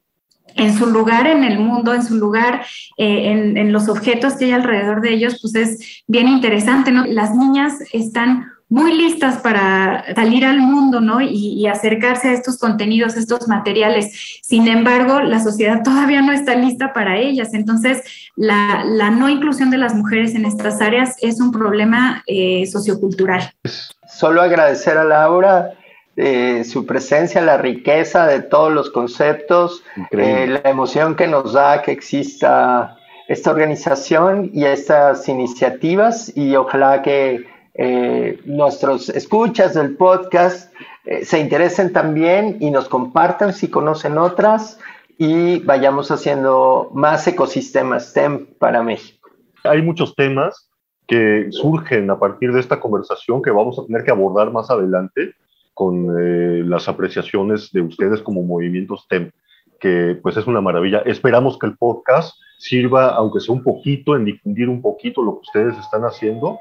en 0.55 0.77
su 0.77 0.85
lugar 0.87 1.27
en 1.27 1.43
el 1.43 1.59
mundo, 1.59 1.93
en 1.93 2.03
su 2.03 2.15
lugar 2.15 2.65
eh, 2.97 3.53
en, 3.55 3.71
los 3.71 3.89
objetos 3.89 4.33
que 4.33 4.45
hay 4.45 4.51
alrededor 4.51 5.01
de 5.01 5.13
ellos, 5.13 5.39
pues 5.41 5.55
es 5.55 6.03
bien 6.07 6.27
interesante, 6.27 6.91
¿no? 6.91 7.05
Las 7.05 7.35
niñas 7.35 7.73
están 7.91 8.51
muy 8.69 8.93
listas 8.95 9.37
para 9.37 10.03
salir 10.15 10.45
al 10.45 10.59
mundo, 10.59 10.99
¿no? 10.99 11.21
Y, 11.21 11.67
acercarse 11.67 12.29
a 12.29 12.33
estos 12.33 12.57
contenidos, 12.57 13.15
estos 13.15 13.47
materiales. 13.47 14.39
Sin 14.41 14.67
embargo, 14.67 15.21
la 15.21 15.39
sociedad 15.39 15.83
todavía 15.83 16.21
no 16.21 16.31
está 16.31 16.55
lista 16.55 16.91
para 16.91 17.17
ellas. 17.17 17.53
Entonces, 17.53 18.01
la, 18.35 18.83
no 19.11 19.29
inclusión 19.29 19.69
de 19.69 19.77
las 19.77 19.93
mujeres 19.93 20.33
en 20.33 20.45
estas 20.45 20.81
áreas 20.81 21.15
es 21.21 21.39
un 21.39 21.51
problema 21.51 22.23
eh, 22.25 22.65
sociocultural. 22.65 23.53
Solo 24.07 24.41
agradecer 24.41 24.97
a 24.97 25.03
Laura 25.03 25.73
eh, 26.15 26.63
su 26.63 26.85
presencia, 26.85 27.41
la 27.41 27.57
riqueza 27.57 28.27
de 28.27 28.43
todos 28.43 28.71
los 28.71 28.91
conceptos, 28.91 29.83
eh, 30.11 30.45
la 30.47 30.69
emoción 30.69 31.15
que 31.15 31.27
nos 31.27 31.53
da 31.53 31.81
que 31.81 31.91
exista 31.91 32.97
esta 33.27 33.49
organización 33.49 34.51
y 34.53 34.65
estas 34.65 35.27
iniciativas 35.27 36.31
y 36.37 36.55
ojalá 36.55 37.01
que 37.01 37.47
eh, 37.73 38.39
nuestros 38.45 39.09
escuchas 39.09 39.73
del 39.73 39.95
podcast 39.95 40.71
se 41.23 41.39
interesen 41.39 41.91
también 41.91 42.57
y 42.61 42.71
nos 42.71 42.87
compartan 42.87 43.51
si 43.51 43.69
conocen 43.69 44.17
otras 44.17 44.79
y 45.17 45.59
vayamos 45.59 46.11
haciendo 46.11 46.91
más 46.93 47.27
ecosistemas 47.27 48.09
STEM 48.09 48.45
para 48.57 48.83
México. 48.83 49.29
Hay 49.63 49.81
muchos 49.81 50.15
temas 50.15 50.69
que 51.07 51.47
surgen 51.49 52.09
a 52.09 52.19
partir 52.19 52.53
de 52.53 52.59
esta 52.59 52.79
conversación 52.79 53.41
que 53.41 53.51
vamos 53.51 53.77
a 53.79 53.85
tener 53.85 54.03
que 54.03 54.11
abordar 54.11 54.51
más 54.51 54.69
adelante 54.69 55.33
con 55.73 56.17
eh, 56.19 56.63
las 56.65 56.87
apreciaciones 56.87 57.71
de 57.71 57.81
ustedes 57.81 58.21
como 58.21 58.43
movimientos 58.43 59.03
STEM, 59.03 59.31
que 59.79 60.17
pues 60.21 60.37
es 60.37 60.47
una 60.47 60.61
maravilla. 60.61 60.99
Esperamos 60.99 61.57
que 61.57 61.67
el 61.67 61.77
podcast 61.77 62.35
sirva, 62.57 63.09
aunque 63.09 63.39
sea 63.39 63.53
un 63.53 63.63
poquito, 63.63 64.15
en 64.15 64.25
difundir 64.25 64.69
un 64.69 64.81
poquito 64.81 65.21
lo 65.21 65.33
que 65.33 65.41
ustedes 65.41 65.77
están 65.77 66.03
haciendo 66.03 66.59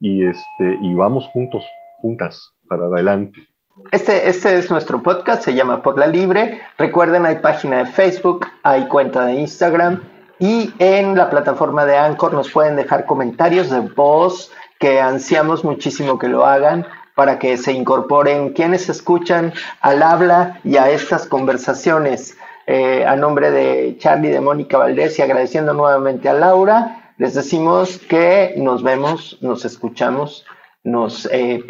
y, 0.00 0.24
este, 0.24 0.78
y 0.80 0.94
vamos 0.94 1.26
juntos, 1.32 1.64
juntas, 1.98 2.52
para 2.68 2.86
adelante. 2.86 3.46
Este, 3.90 4.28
este 4.28 4.56
es 4.56 4.70
nuestro 4.70 5.02
podcast, 5.02 5.42
se 5.42 5.54
llama 5.54 5.82
Por 5.82 5.98
la 5.98 6.06
Libre. 6.06 6.60
Recuerden, 6.78 7.26
hay 7.26 7.36
página 7.36 7.78
de 7.78 7.86
Facebook, 7.86 8.46
hay 8.62 8.86
cuenta 8.86 9.26
de 9.26 9.34
Instagram 9.34 10.00
y 10.38 10.72
en 10.78 11.16
la 11.16 11.28
plataforma 11.28 11.84
de 11.84 11.96
Anchor 11.96 12.32
nos 12.32 12.50
pueden 12.50 12.76
dejar 12.76 13.04
comentarios 13.04 13.70
de 13.70 13.80
voz 13.80 14.52
que 14.78 15.00
ansiamos 15.00 15.64
muchísimo 15.64 16.18
que 16.18 16.28
lo 16.28 16.44
hagan 16.44 16.86
para 17.14 17.38
que 17.38 17.56
se 17.56 17.72
incorporen 17.72 18.52
quienes 18.52 18.88
escuchan 18.88 19.52
al 19.80 20.02
habla 20.02 20.60
y 20.64 20.76
a 20.76 20.90
estas 20.90 21.26
conversaciones. 21.26 22.36
Eh, 22.66 23.04
a 23.04 23.14
nombre 23.14 23.50
de 23.50 23.96
Charlie, 23.98 24.30
de 24.30 24.40
Mónica 24.40 24.78
Valdés 24.78 25.18
y 25.18 25.22
agradeciendo 25.22 25.74
nuevamente 25.74 26.30
a 26.30 26.32
Laura, 26.32 27.12
les 27.18 27.34
decimos 27.34 27.98
que 27.98 28.54
nos 28.56 28.82
vemos, 28.82 29.38
nos 29.42 29.64
escuchamos, 29.64 30.46
nos 30.82 31.28
eh, 31.30 31.62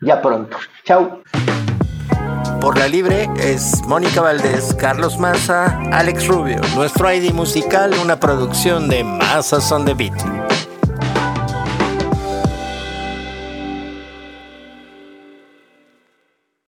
ya 0.00 0.22
pronto. 0.22 0.56
Chao. 0.84 1.22
Por 2.60 2.76
la 2.78 2.88
libre 2.88 3.28
es 3.38 3.82
Mónica 3.86 4.20
Valdés, 4.20 4.74
Carlos 4.74 5.18
Maza, 5.18 5.78
Alex 5.92 6.26
Rubio. 6.26 6.60
Nuestro 6.74 7.12
ID 7.12 7.32
musical, 7.32 7.94
una 8.02 8.18
producción 8.18 8.88
de 8.88 9.04
Mazas 9.04 9.70
on 9.70 9.84
the 9.84 9.94
Beat. 9.94 10.47